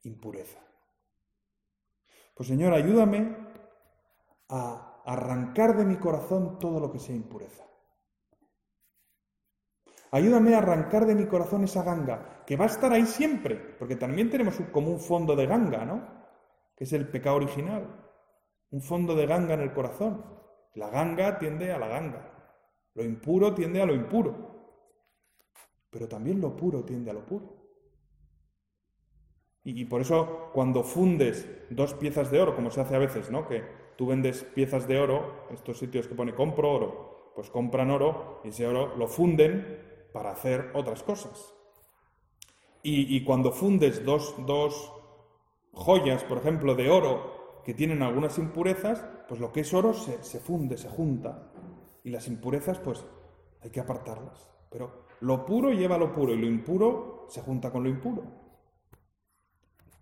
impureza. 0.04 0.60
Pues 2.34 2.48
Señor, 2.48 2.72
ayúdame 2.72 3.36
a 4.48 5.02
arrancar 5.04 5.76
de 5.76 5.84
mi 5.84 5.96
corazón 5.96 6.58
todo 6.58 6.80
lo 6.80 6.90
que 6.90 6.98
sea 6.98 7.14
impureza. 7.14 7.64
Ayúdame 10.12 10.54
a 10.54 10.58
arrancar 10.58 11.06
de 11.06 11.14
mi 11.14 11.26
corazón 11.26 11.64
esa 11.64 11.84
ganga, 11.84 12.42
que 12.44 12.56
va 12.56 12.64
a 12.64 12.68
estar 12.68 12.92
ahí 12.92 13.06
siempre, 13.06 13.54
porque 13.78 13.94
también 13.94 14.28
tenemos 14.28 14.56
como 14.72 14.90
un 14.90 14.98
fondo 14.98 15.36
de 15.36 15.46
ganga, 15.46 15.84
¿no? 15.84 16.02
Que 16.74 16.84
es 16.84 16.92
el 16.92 17.08
pecado 17.08 17.36
original, 17.36 17.86
un 18.70 18.82
fondo 18.82 19.14
de 19.14 19.26
ganga 19.26 19.54
en 19.54 19.60
el 19.60 19.72
corazón. 19.72 20.24
La 20.74 20.88
ganga 20.88 21.38
tiende 21.38 21.72
a 21.72 21.78
la 21.78 21.86
ganga, 21.86 22.56
lo 22.94 23.04
impuro 23.04 23.54
tiende 23.54 23.82
a 23.82 23.86
lo 23.86 23.94
impuro, 23.94 24.49
pero 25.90 26.08
también 26.08 26.40
lo 26.40 26.56
puro 26.56 26.84
tiende 26.84 27.10
a 27.10 27.14
lo 27.14 27.26
puro. 27.26 27.60
Y, 29.62 29.84
por 29.84 30.00
eso 30.00 30.50
cuando 30.54 30.82
fundes 30.82 31.46
dos 31.68 31.92
piezas 31.94 32.30
de 32.30 32.40
oro, 32.40 32.56
como 32.56 32.70
se 32.70 32.80
hace 32.80 32.96
a 32.96 32.98
veces, 32.98 33.30
¿no? 33.30 33.46
Que 33.46 33.62
tú 33.96 34.06
vendes 34.06 34.42
piezas 34.42 34.88
de 34.88 34.98
oro, 34.98 35.44
estos 35.50 35.78
sitios 35.78 36.08
que 36.08 36.14
pone 36.14 36.34
compro 36.34 36.72
oro, 36.72 37.32
pues 37.34 37.50
compran 37.50 37.90
oro 37.90 38.40
y 38.42 38.48
ese 38.48 38.66
oro 38.66 38.96
lo 38.96 39.06
funden 39.06 40.08
para 40.14 40.30
hacer 40.30 40.70
otras 40.74 41.02
cosas. 41.02 41.54
Y, 42.82 43.22
cuando 43.24 43.52
fundes 43.52 44.02
dos, 44.06 44.34
dos 44.46 44.90
joyas, 45.72 46.24
por 46.24 46.38
ejemplo, 46.38 46.74
de 46.74 46.88
oro 46.88 47.60
que 47.62 47.74
tienen 47.74 48.02
algunas 48.02 48.38
impurezas, 48.38 49.04
pues 49.28 49.38
lo 49.38 49.52
que 49.52 49.60
es 49.60 49.74
oro 49.74 49.92
se, 49.92 50.24
se 50.24 50.40
funde, 50.40 50.78
se 50.78 50.88
junta. 50.88 51.52
Y 52.02 52.08
las 52.08 52.26
impurezas, 52.26 52.78
pues 52.78 53.04
hay 53.60 53.68
que 53.68 53.80
apartarlas. 53.80 54.50
Pero 54.70 55.04
lo 55.20 55.44
puro 55.44 55.70
lleva 55.72 55.98
lo 55.98 56.12
puro 56.12 56.32
y 56.32 56.38
lo 56.38 56.46
impuro 56.46 57.26
se 57.28 57.42
junta 57.42 57.70
con 57.70 57.82
lo 57.82 57.90
impuro. 57.90 58.22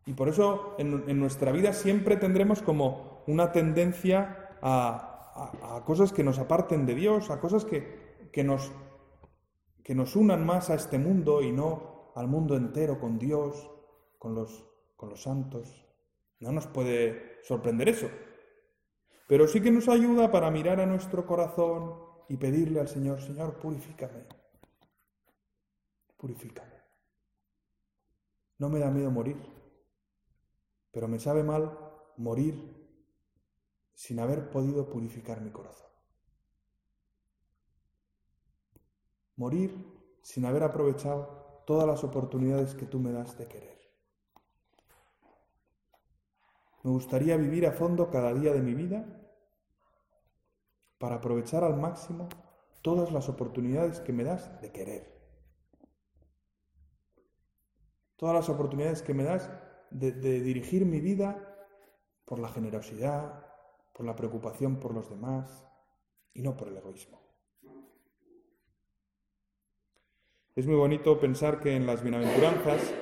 Y 0.06 0.14
por 0.14 0.28
eso 0.28 0.74
en, 0.78 1.18
nuestra 1.18 1.52
vida 1.52 1.72
siempre 1.72 2.16
tendremos 2.16 2.62
como 2.62 3.22
una 3.26 3.52
tendencia 3.52 4.56
a, 4.62 5.82
cosas 5.84 6.12
que 6.12 6.24
nos 6.24 6.38
aparten 6.38 6.86
de 6.86 6.94
Dios, 6.94 7.30
a 7.30 7.40
cosas 7.40 7.64
que, 7.66 8.42
nos, 8.42 8.72
que 9.84 9.94
nos 9.94 10.16
unan 10.16 10.46
más 10.46 10.70
a 10.70 10.74
este 10.74 10.98
mundo 10.98 11.42
y 11.42 11.52
no 11.52 12.12
al 12.14 12.26
mundo 12.26 12.56
entero 12.56 12.98
con 12.98 13.18
Dios, 13.18 13.70
con 14.18 14.34
los, 14.34 14.64
con 14.96 15.10
los 15.10 15.22
santos. 15.22 15.86
No 16.40 16.52
nos 16.52 16.66
puede 16.66 17.40
sorprender 17.42 17.90
eso. 17.90 18.08
Pero 19.28 19.46
sí 19.46 19.60
que 19.60 19.70
nos 19.70 19.88
ayuda 19.88 20.30
para 20.30 20.50
mirar 20.50 20.80
a 20.80 20.86
nuestro 20.86 21.26
corazón 21.26 21.96
y 22.30 22.38
pedirle 22.38 22.80
al 22.80 22.88
Señor, 22.88 23.20
Señor, 23.20 23.58
purifícame. 23.58 24.37
Purifícame. 26.18 26.74
No 28.58 28.68
me 28.68 28.80
da 28.80 28.90
miedo 28.90 29.10
morir. 29.10 29.40
Pero 30.90 31.08
me 31.08 31.18
sabe 31.18 31.42
mal 31.42 31.78
morir 32.16 32.76
sin 33.94 34.18
haber 34.18 34.50
podido 34.50 34.90
purificar 34.90 35.40
mi 35.40 35.50
corazón. 35.50 35.88
Morir 39.36 39.72
sin 40.22 40.44
haber 40.44 40.64
aprovechado 40.64 41.62
todas 41.66 41.86
las 41.86 42.02
oportunidades 42.02 42.74
que 42.74 42.86
tú 42.86 42.98
me 42.98 43.12
das 43.12 43.38
de 43.38 43.46
querer. 43.46 43.78
Me 46.82 46.90
gustaría 46.90 47.36
vivir 47.36 47.66
a 47.66 47.72
fondo 47.72 48.10
cada 48.10 48.34
día 48.34 48.52
de 48.52 48.62
mi 48.62 48.74
vida 48.74 49.04
para 50.98 51.16
aprovechar 51.16 51.62
al 51.62 51.76
máximo 51.76 52.28
todas 52.82 53.12
las 53.12 53.28
oportunidades 53.28 54.00
que 54.00 54.12
me 54.12 54.24
das 54.24 54.60
de 54.60 54.72
querer. 54.72 55.17
Todas 58.18 58.34
las 58.34 58.48
oportunidades 58.48 59.00
que 59.00 59.14
me 59.14 59.22
das 59.22 59.48
de, 59.90 60.10
dirigir 60.10 60.84
mi 60.84 61.00
vida 61.00 61.38
por 62.24 62.40
la 62.40 62.48
generosidad, 62.48 63.46
por 63.94 64.04
la 64.04 64.16
preocupación 64.16 64.80
por 64.80 64.92
los 64.92 65.08
demás 65.08 65.64
y 66.34 66.42
no 66.42 66.56
por 66.56 66.66
el 66.66 66.76
egoísmo. 66.76 67.22
Es 70.56 70.66
muy 70.66 70.74
bonito 70.74 71.20
pensar 71.20 71.60
que 71.60 71.76
en 71.76 71.86
las 71.86 72.02
bienaventuranzas, 72.02 72.92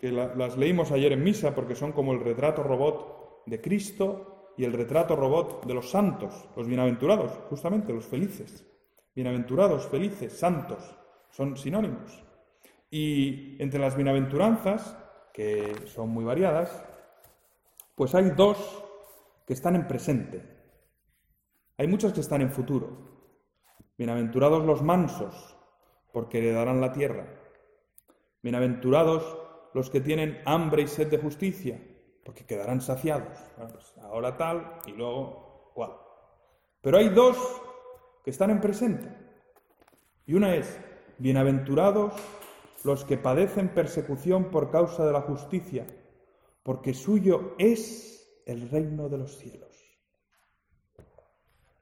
que 0.00 0.10
las 0.10 0.56
leímos 0.56 0.90
ayer 0.90 1.12
en 1.12 1.22
misa 1.22 1.54
porque 1.54 1.74
son 1.76 1.92
como 1.92 2.14
el 2.14 2.20
retrato 2.20 2.62
robot 2.62 3.42
de 3.44 3.60
Cristo 3.60 4.54
y 4.56 4.64
el 4.64 4.72
retrato 4.72 5.16
robot 5.16 5.66
de 5.66 5.74
los 5.74 5.90
santos, 5.90 6.48
los 6.56 6.66
bienaventurados, 6.66 7.32
justamente 7.50 7.92
los 7.92 8.06
felices. 8.06 8.66
Bienaventurados, 9.14 9.86
felices, 9.86 10.32
santos, 10.32 10.96
son 11.28 11.58
sinónimos. 11.58 12.29
Y 12.90 13.62
entre 13.62 13.78
las 13.78 13.94
bienaventuranzas 13.94 14.96
que 15.32 15.86
son 15.86 16.10
muy 16.10 16.24
variadas, 16.24 16.84
pues 17.94 18.14
hay 18.14 18.30
dos 18.30 18.84
que 19.46 19.52
están 19.52 19.76
en 19.76 19.86
presente. 19.86 20.44
Hay 21.78 21.86
muchas 21.86 22.12
que 22.12 22.20
están 22.20 22.42
en 22.42 22.50
futuro. 22.50 23.10
Bienaventurados 23.96 24.64
los 24.64 24.82
mansos, 24.82 25.56
porque 26.12 26.38
heredarán 26.38 26.80
la 26.80 26.92
tierra. 26.92 27.26
Bienaventurados 28.42 29.38
los 29.72 29.88
que 29.88 30.00
tienen 30.00 30.42
hambre 30.44 30.82
y 30.82 30.86
sed 30.88 31.08
de 31.08 31.18
justicia, 31.18 31.80
porque 32.24 32.44
quedarán 32.44 32.80
saciados. 32.80 33.38
Pues 33.56 33.94
ahora 34.02 34.36
tal 34.36 34.78
y 34.86 34.92
luego 34.92 35.70
cual. 35.74 35.92
Pero 36.80 36.98
hay 36.98 37.10
dos 37.10 37.36
que 38.24 38.30
están 38.30 38.50
en 38.50 38.60
presente. 38.60 39.08
Y 40.26 40.34
una 40.34 40.54
es, 40.54 40.80
bienaventurados 41.18 42.14
los 42.84 43.04
que 43.04 43.18
padecen 43.18 43.74
persecución 43.74 44.50
por 44.50 44.70
causa 44.70 45.04
de 45.04 45.12
la 45.12 45.22
justicia, 45.22 45.86
porque 46.62 46.94
suyo 46.94 47.54
es 47.58 48.42
el 48.46 48.70
reino 48.70 49.08
de 49.08 49.18
los 49.18 49.36
cielos. 49.36 49.76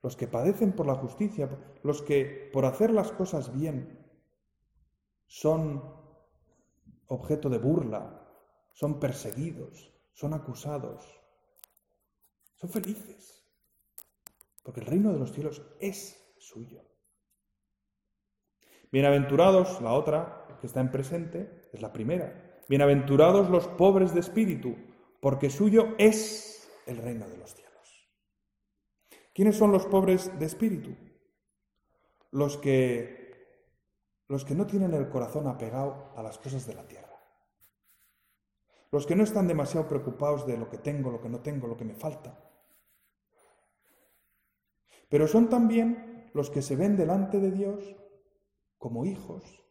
Los 0.02 0.16
que 0.16 0.28
padecen 0.28 0.72
por 0.72 0.86
la 0.86 0.94
justicia, 0.94 1.48
los 1.82 2.02
que 2.02 2.50
por 2.52 2.64
hacer 2.64 2.90
las 2.92 3.12
cosas 3.12 3.52
bien 3.52 4.06
son 5.26 5.82
objeto 7.08 7.48
de 7.48 7.58
burla, 7.58 8.24
son 8.72 9.00
perseguidos, 9.00 9.92
son 10.12 10.34
acusados, 10.34 11.04
son 12.54 12.70
felices, 12.70 13.44
porque 14.62 14.80
el 14.80 14.86
reino 14.86 15.12
de 15.12 15.18
los 15.18 15.32
cielos 15.32 15.62
es 15.80 16.34
suyo. 16.38 16.82
Bienaventurados, 18.90 19.80
la 19.82 19.92
otra 19.92 20.47
que 20.58 20.66
está 20.66 20.80
en 20.80 20.90
presente, 20.90 21.68
es 21.72 21.80
la 21.80 21.92
primera. 21.92 22.62
Bienaventurados 22.68 23.48
los 23.48 23.66
pobres 23.66 24.14
de 24.14 24.20
espíritu, 24.20 24.76
porque 25.20 25.50
suyo 25.50 25.94
es 25.98 26.68
el 26.86 26.98
reino 26.98 27.28
de 27.28 27.36
los 27.36 27.54
cielos. 27.54 28.08
¿Quiénes 29.34 29.56
son 29.56 29.72
los 29.72 29.86
pobres 29.86 30.38
de 30.38 30.46
espíritu? 30.46 30.96
Los 32.30 32.58
que, 32.58 33.46
los 34.28 34.44
que 34.44 34.54
no 34.54 34.66
tienen 34.66 34.92
el 34.94 35.08
corazón 35.08 35.46
apegado 35.46 36.12
a 36.16 36.22
las 36.22 36.38
cosas 36.38 36.66
de 36.66 36.74
la 36.74 36.86
tierra. 36.86 37.08
Los 38.90 39.06
que 39.06 39.16
no 39.16 39.22
están 39.22 39.46
demasiado 39.46 39.86
preocupados 39.86 40.46
de 40.46 40.56
lo 40.56 40.68
que 40.68 40.78
tengo, 40.78 41.10
lo 41.10 41.20
que 41.20 41.28
no 41.28 41.40
tengo, 41.40 41.66
lo 41.66 41.76
que 41.76 41.84
me 41.84 41.94
falta. 41.94 42.38
Pero 45.08 45.26
son 45.26 45.48
también 45.48 46.30
los 46.34 46.50
que 46.50 46.62
se 46.62 46.76
ven 46.76 46.96
delante 46.96 47.38
de 47.38 47.50
Dios 47.50 47.96
como 48.78 49.04
hijos 49.04 49.67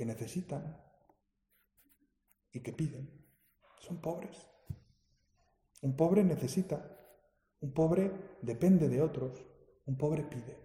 que 0.00 0.06
necesitan 0.06 0.80
y 2.50 2.60
que 2.60 2.72
piden. 2.72 3.06
Son 3.80 4.00
pobres. 4.00 4.48
Un 5.82 5.94
pobre 5.94 6.24
necesita, 6.24 6.78
un 7.60 7.74
pobre 7.74 8.10
depende 8.40 8.88
de 8.88 9.02
otros, 9.02 9.44
un 9.84 9.98
pobre 9.98 10.22
pide. 10.22 10.56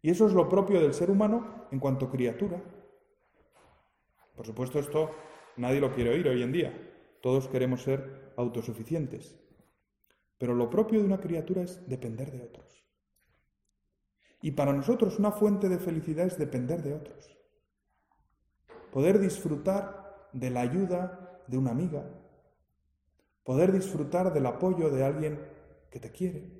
Y 0.00 0.08
eso 0.08 0.26
es 0.26 0.32
lo 0.32 0.48
propio 0.48 0.80
del 0.80 0.94
ser 0.94 1.10
humano 1.10 1.66
en 1.72 1.78
cuanto 1.78 2.10
criatura. 2.10 2.62
Por 4.34 4.46
supuesto, 4.46 4.78
esto 4.78 5.10
nadie 5.58 5.82
lo 5.82 5.92
quiere 5.92 6.08
oír 6.08 6.26
hoy 6.26 6.42
en 6.42 6.52
día. 6.52 6.72
Todos 7.20 7.48
queremos 7.48 7.82
ser 7.82 8.32
autosuficientes. 8.38 9.38
Pero 10.38 10.54
lo 10.54 10.70
propio 10.70 11.00
de 11.00 11.04
una 11.04 11.20
criatura 11.20 11.60
es 11.60 11.86
depender 11.86 12.32
de 12.32 12.44
otros. 12.44 12.82
Y 14.40 14.52
para 14.52 14.72
nosotros 14.72 15.18
una 15.18 15.32
fuente 15.32 15.68
de 15.68 15.78
felicidad 15.78 16.24
es 16.28 16.38
depender 16.38 16.82
de 16.82 16.94
otros. 16.94 17.39
Poder 18.92 19.18
disfrutar 19.18 20.28
de 20.32 20.50
la 20.50 20.60
ayuda 20.60 21.42
de 21.46 21.58
una 21.58 21.70
amiga. 21.70 22.04
Poder 23.44 23.72
disfrutar 23.72 24.32
del 24.32 24.46
apoyo 24.46 24.90
de 24.90 25.04
alguien 25.04 25.40
que 25.90 26.00
te 26.00 26.10
quiere. 26.10 26.50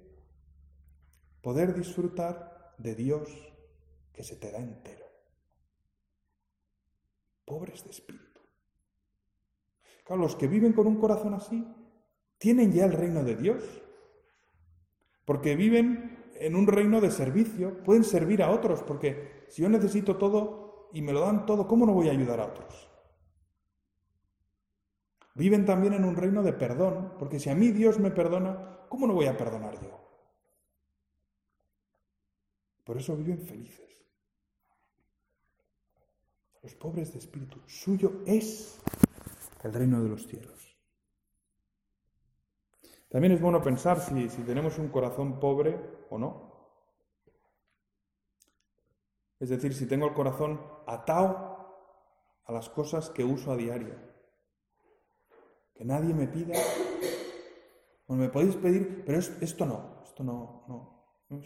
Poder 1.42 1.74
disfrutar 1.74 2.74
de 2.78 2.94
Dios 2.94 3.28
que 4.12 4.22
se 4.22 4.36
te 4.36 4.50
da 4.50 4.58
entero. 4.58 5.06
Pobres 7.44 7.84
de 7.84 7.90
espíritu. 7.90 8.40
Claro, 10.04 10.22
los 10.22 10.36
que 10.36 10.48
viven 10.48 10.72
con 10.72 10.86
un 10.86 10.98
corazón 11.00 11.34
así 11.34 11.66
tienen 12.38 12.72
ya 12.72 12.84
el 12.84 12.92
reino 12.92 13.22
de 13.22 13.36
Dios. 13.36 13.62
Porque 15.24 15.54
viven 15.56 16.18
en 16.34 16.56
un 16.56 16.66
reino 16.66 17.00
de 17.00 17.10
servicio, 17.10 17.82
pueden 17.84 18.02
servir 18.02 18.42
a 18.42 18.50
otros, 18.50 18.82
porque 18.82 19.44
si 19.48 19.62
yo 19.62 19.68
necesito 19.68 20.16
todo 20.16 20.59
y 20.92 21.02
me 21.02 21.12
lo 21.12 21.20
dan 21.20 21.46
todo, 21.46 21.66
¿cómo 21.66 21.86
no 21.86 21.92
voy 21.92 22.08
a 22.08 22.12
ayudar 22.12 22.40
a 22.40 22.46
otros? 22.46 22.88
Viven 25.34 25.64
también 25.64 25.94
en 25.94 26.04
un 26.04 26.16
reino 26.16 26.42
de 26.42 26.52
perdón, 26.52 27.14
porque 27.18 27.38
si 27.38 27.50
a 27.50 27.54
mí 27.54 27.70
Dios 27.70 27.98
me 27.98 28.10
perdona, 28.10 28.86
¿cómo 28.88 29.06
no 29.06 29.14
voy 29.14 29.26
a 29.26 29.36
perdonar 29.36 29.80
yo? 29.80 30.00
Por 32.84 32.98
eso 32.98 33.16
viven 33.16 33.40
felices. 33.40 34.04
Los 36.62 36.74
pobres 36.74 37.12
de 37.12 37.20
espíritu, 37.20 37.60
suyo 37.66 38.22
es 38.26 38.78
el 39.62 39.72
reino 39.72 40.02
de 40.02 40.08
los 40.08 40.26
cielos. 40.26 40.76
También 43.08 43.32
es 43.32 43.40
bueno 43.40 43.60
pensar 43.60 44.00
si, 44.00 44.28
tenemos 44.44 44.78
un 44.78 44.88
corazón 44.88 45.40
pobre 45.40 45.78
o 46.10 46.18
no. 46.18 46.50
Es 49.40 49.48
decir, 49.48 49.74
si 49.74 49.86
tengo 49.86 50.06
el 50.06 50.14
corazón 50.14 50.60
atado 50.94 51.58
a 52.44 52.52
las 52.52 52.68
cosas 52.68 53.10
que 53.10 53.24
uso 53.24 53.52
a 53.52 53.56
diario. 53.56 53.94
Que 55.74 55.84
nadie 55.84 56.12
me 56.14 56.26
pida. 56.26 56.54
Bueno, 58.06 58.24
me 58.24 58.28
podéis 58.28 58.56
pedir, 58.56 59.04
pero 59.04 59.18
esto 59.18 59.66
no, 59.66 60.02
esto 60.04 60.24
no, 60.24 60.64
no. 60.68 61.40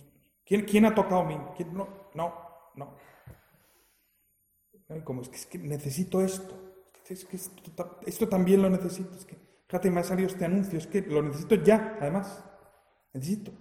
¿Quién, 0.44 0.64
¿Quién, 0.64 0.86
ha 0.86 0.94
tocado 0.94 1.22
a 1.22 1.24
mí? 1.24 1.38
¿Quién? 1.56 1.74
No, 1.74 1.88
no, 2.14 2.34
no. 2.74 2.94
Como 5.04 5.22
es 5.22 5.28
que, 5.28 5.36
es 5.36 5.46
que 5.46 5.58
necesito 5.58 6.20
esto. 6.20 6.54
Es 7.08 7.24
que 7.24 7.36
esto, 7.36 7.98
esto 8.06 8.28
también 8.28 8.62
lo 8.62 8.70
necesito. 8.70 9.14
Es 9.14 9.24
que, 9.24 9.36
Fíjate, 9.74 9.90
me 9.90 10.00
ha 10.00 10.04
salido 10.04 10.28
este 10.28 10.44
anuncio, 10.44 10.78
es 10.78 10.86
que 10.86 11.02
lo 11.02 11.22
necesito 11.22 11.56
ya, 11.56 11.96
además. 12.00 12.44
Necesito. 13.12 13.52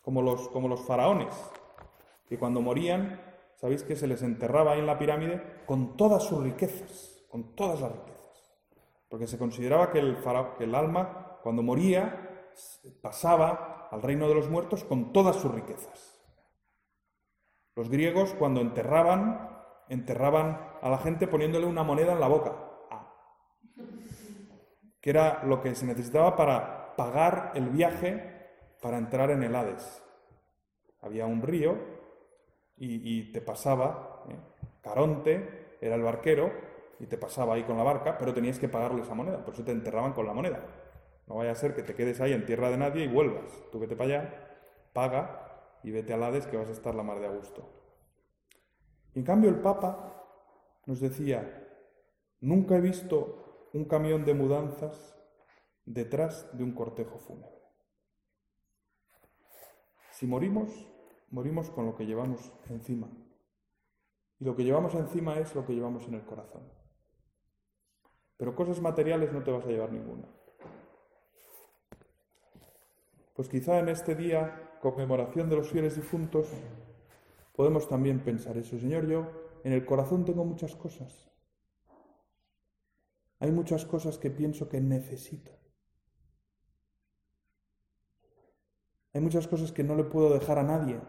Como 0.00 0.22
los, 0.22 0.48
como 0.48 0.68
los 0.68 0.80
faraones, 0.86 1.34
que 2.28 2.38
cuando 2.38 2.62
morían, 2.62 3.20
sabéis 3.56 3.82
que 3.82 3.96
se 3.96 4.06
les 4.06 4.22
enterraba 4.22 4.72
ahí 4.72 4.80
en 4.80 4.86
la 4.86 4.98
pirámide 4.98 5.42
con 5.66 5.96
todas 5.96 6.22
sus 6.22 6.42
riquezas, 6.42 7.26
con 7.28 7.54
todas 7.54 7.80
las 7.80 7.92
riquezas. 7.92 8.56
Porque 9.08 9.26
se 9.26 9.38
consideraba 9.38 9.90
que 9.90 9.98
el, 9.98 10.18
que 10.58 10.64
el 10.64 10.74
alma, 10.74 11.38
cuando 11.42 11.62
moría, 11.62 12.48
pasaba 13.02 13.88
al 13.90 14.02
reino 14.02 14.28
de 14.28 14.34
los 14.34 14.48
muertos 14.48 14.84
con 14.84 15.12
todas 15.12 15.36
sus 15.36 15.52
riquezas. 15.52 16.20
Los 17.74 17.90
griegos, 17.90 18.34
cuando 18.34 18.60
enterraban, 18.60 19.50
enterraban 19.88 20.78
a 20.80 20.88
la 20.88 20.98
gente 20.98 21.26
poniéndole 21.26 21.66
una 21.66 21.82
moneda 21.82 22.12
en 22.12 22.20
la 22.20 22.28
boca 22.28 22.66
que 25.06 25.10
era 25.10 25.44
lo 25.44 25.60
que 25.60 25.72
se 25.76 25.86
necesitaba 25.86 26.34
para 26.34 26.96
pagar 26.96 27.52
el 27.54 27.68
viaje 27.68 28.50
para 28.82 28.98
entrar 28.98 29.30
en 29.30 29.44
el 29.44 29.54
Hades. 29.54 30.02
Había 31.00 31.26
un 31.26 31.42
río 31.42 31.78
y, 32.78 33.32
te 33.32 33.40
pasaba, 33.40 34.24
¿eh? 34.28 34.36
Caronte 34.82 35.76
era 35.80 35.94
el 35.94 36.02
barquero 36.02 36.52
y 37.00 37.06
te 37.06 37.18
pasaba 37.18 37.54
ahí 37.54 37.64
con 37.64 37.76
la 37.76 37.82
barca, 37.82 38.18
pero 38.18 38.34
tenías 38.34 38.58
que 38.58 38.68
pagarle 38.68 39.02
esa 39.02 39.14
moneda, 39.14 39.44
por 39.44 39.54
eso 39.54 39.64
te 39.64 39.72
enterraban 39.72 40.12
con 40.12 40.26
la 40.26 40.32
moneda. 40.32 40.64
No 41.26 41.36
vaya 41.36 41.52
a 41.52 41.56
ser 41.56 41.74
que 41.74 41.82
te 41.82 41.94
quedes 41.94 42.20
ahí 42.20 42.32
en 42.32 42.46
tierra 42.46 42.70
de 42.70 42.76
nadie 42.76 43.04
y 43.04 43.08
vuelvas. 43.08 43.50
Tú 43.72 43.80
vete 43.80 43.96
para 43.96 44.20
allá, 44.20 44.58
paga 44.92 45.78
y 45.82 45.90
vete 45.90 46.12
al 46.12 46.22
Hades 46.22 46.46
que 46.46 46.56
vas 46.56 46.68
a 46.68 46.72
estar 46.72 46.94
la 46.94 47.02
mar 47.02 47.18
de 47.18 47.26
a 47.26 47.30
gusto. 47.30 47.68
en 49.14 49.24
cambio 49.24 49.50
el 49.50 49.60
Papa 49.60 50.12
nos 50.84 51.00
decía, 51.00 51.66
nunca 52.40 52.76
he 52.76 52.80
visto 52.80 53.68
un 53.72 53.86
camión 53.86 54.24
de 54.24 54.34
mudanzas 54.34 55.16
detrás 55.84 56.56
de 56.56 56.62
un 56.62 56.72
cortejo 56.74 57.18
fúnebre. 57.18 57.56
Si 60.12 60.26
morimos, 60.26 60.70
morimos 61.30 61.70
con 61.70 61.86
lo 61.86 61.94
que 61.94 62.06
llevamos 62.06 62.52
encima. 62.68 63.08
Y 64.38 64.44
lo 64.44 64.54
que 64.54 64.64
llevamos 64.64 64.94
encima 64.94 65.38
es 65.38 65.54
lo 65.54 65.64
que 65.66 65.74
llevamos 65.74 66.06
en 66.06 66.14
el 66.14 66.24
corazón. 66.24 66.62
Pero 68.36 68.54
cosas 68.54 68.80
materiales 68.80 69.32
no 69.32 69.42
te 69.42 69.50
vas 69.50 69.64
a 69.64 69.68
llevar 69.68 69.92
ninguna. 69.92 70.28
Pues 73.34 73.48
quizá 73.48 73.78
en 73.78 73.88
este 73.88 74.14
día, 74.14 74.78
conmemoración 74.80 75.48
de 75.48 75.56
los 75.56 75.70
fieles 75.70 75.96
difuntos, 75.96 76.48
podemos 77.54 77.88
también 77.88 78.24
pensar 78.24 78.56
eso. 78.56 78.78
Señor, 78.78 79.06
yo 79.06 79.26
en 79.64 79.72
el 79.72 79.84
corazón 79.84 80.24
tengo 80.24 80.44
muchas 80.44 80.74
cosas, 80.74 81.30
hay 83.38 83.52
muchas 83.52 83.84
cosas 83.84 84.18
que 84.18 84.30
pienso 84.30 84.68
que 84.68 84.80
necesito. 84.80 85.52
Hay 89.12 89.20
muchas 89.20 89.46
cosas 89.48 89.72
que 89.72 89.82
no 89.82 89.94
le 89.94 90.04
puedo 90.04 90.32
dejar 90.32 90.58
a 90.58 90.62
nadie. 90.62 91.00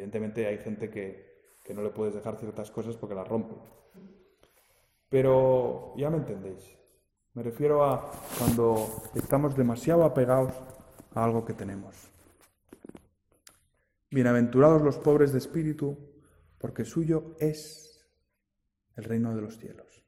Evidentemente 0.00 0.46
hay 0.46 0.56
gente 0.56 0.88
que, 0.88 1.28
no 1.74 1.82
le 1.82 1.90
puedes 1.90 2.14
dejar 2.14 2.36
ciertas 2.36 2.70
cosas 2.70 2.96
porque 2.96 3.14
las 3.14 3.28
rompe. 3.28 3.54
Pero 5.10 5.92
ya 5.98 6.08
me 6.08 6.16
entendéis. 6.16 6.74
Me 7.34 7.42
refiero 7.42 7.84
a 7.84 8.10
cuando 8.38 8.88
estamos 9.14 9.54
demasiado 9.54 10.04
apegados 10.04 10.54
a 11.14 11.22
algo 11.22 11.44
que 11.44 11.52
tenemos. 11.52 11.94
Bienaventurados 14.10 14.80
los 14.80 14.96
pobres 14.96 15.32
de 15.32 15.38
espíritu, 15.38 15.98
porque 16.58 16.86
suyo 16.86 17.36
es 17.38 18.10
el 18.96 19.04
reino 19.04 19.36
de 19.36 19.42
los 19.42 19.58
cielos. 19.58 20.02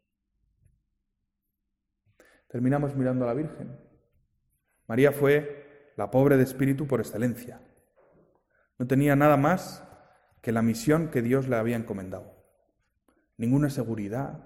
Terminamos 2.48 2.96
mirando 2.96 3.24
a 3.24 3.28
la 3.28 3.34
Virgen. 3.34 3.78
María 4.88 5.12
fue 5.12 5.92
la 5.96 6.10
pobre 6.10 6.38
de 6.38 6.44
espíritu 6.44 6.86
por 6.86 7.00
excelencia. 7.00 7.60
No 8.82 8.88
tenía 8.88 9.14
nada 9.14 9.36
más 9.36 9.84
que 10.40 10.50
la 10.50 10.60
misión 10.60 11.12
que 11.12 11.22
Dios 11.22 11.46
le 11.46 11.54
había 11.54 11.76
encomendado. 11.76 12.34
Ninguna 13.36 13.70
seguridad, 13.70 14.40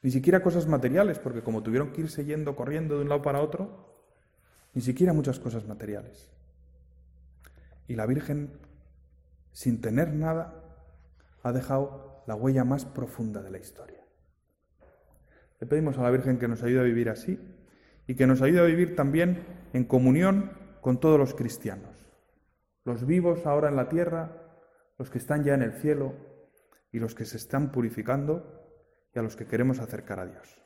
ni 0.00 0.12
siquiera 0.12 0.44
cosas 0.44 0.68
materiales, 0.68 1.18
porque 1.18 1.42
como 1.42 1.64
tuvieron 1.64 1.90
que 1.90 2.02
irse 2.02 2.24
yendo 2.24 2.54
corriendo 2.54 2.94
de 2.94 3.02
un 3.02 3.08
lado 3.08 3.22
para 3.22 3.40
otro, 3.40 4.00
ni 4.74 4.80
siquiera 4.80 5.12
muchas 5.12 5.40
cosas 5.40 5.66
materiales. 5.66 6.30
Y 7.88 7.96
la 7.96 8.06
Virgen, 8.06 8.60
sin 9.50 9.80
tener 9.80 10.14
nada, 10.14 10.54
ha 11.42 11.50
dejado 11.50 12.22
la 12.28 12.36
huella 12.36 12.62
más 12.62 12.84
profunda 12.84 13.42
de 13.42 13.50
la 13.50 13.58
historia. 13.58 14.04
Le 15.58 15.66
pedimos 15.66 15.98
a 15.98 16.02
la 16.04 16.12
Virgen 16.12 16.38
que 16.38 16.46
nos 16.46 16.62
ayude 16.62 16.78
a 16.78 16.84
vivir 16.84 17.08
así 17.10 17.40
y 18.06 18.14
que 18.14 18.28
nos 18.28 18.40
ayude 18.40 18.60
a 18.60 18.66
vivir 18.66 18.94
también 18.94 19.44
en 19.72 19.82
comunión 19.82 20.52
con 20.80 21.00
todos 21.00 21.18
los 21.18 21.34
cristianos, 21.34 21.93
los 22.84 23.06
vivos 23.06 23.46
ahora 23.46 23.68
en 23.68 23.76
la 23.76 23.88
tierra, 23.88 24.30
los 24.98 25.10
que 25.10 25.18
están 25.18 25.44
ya 25.44 25.54
en 25.54 25.62
el 25.62 25.72
cielo 25.72 26.14
y 26.92 26.98
los 26.98 27.14
que 27.14 27.24
se 27.24 27.36
están 27.36 27.72
purificando 27.72 28.62
y 29.14 29.18
a 29.18 29.22
los 29.22 29.36
que 29.36 29.46
queremos 29.46 29.80
acercar 29.80 30.20
a 30.20 30.26
Dios. 30.26 30.63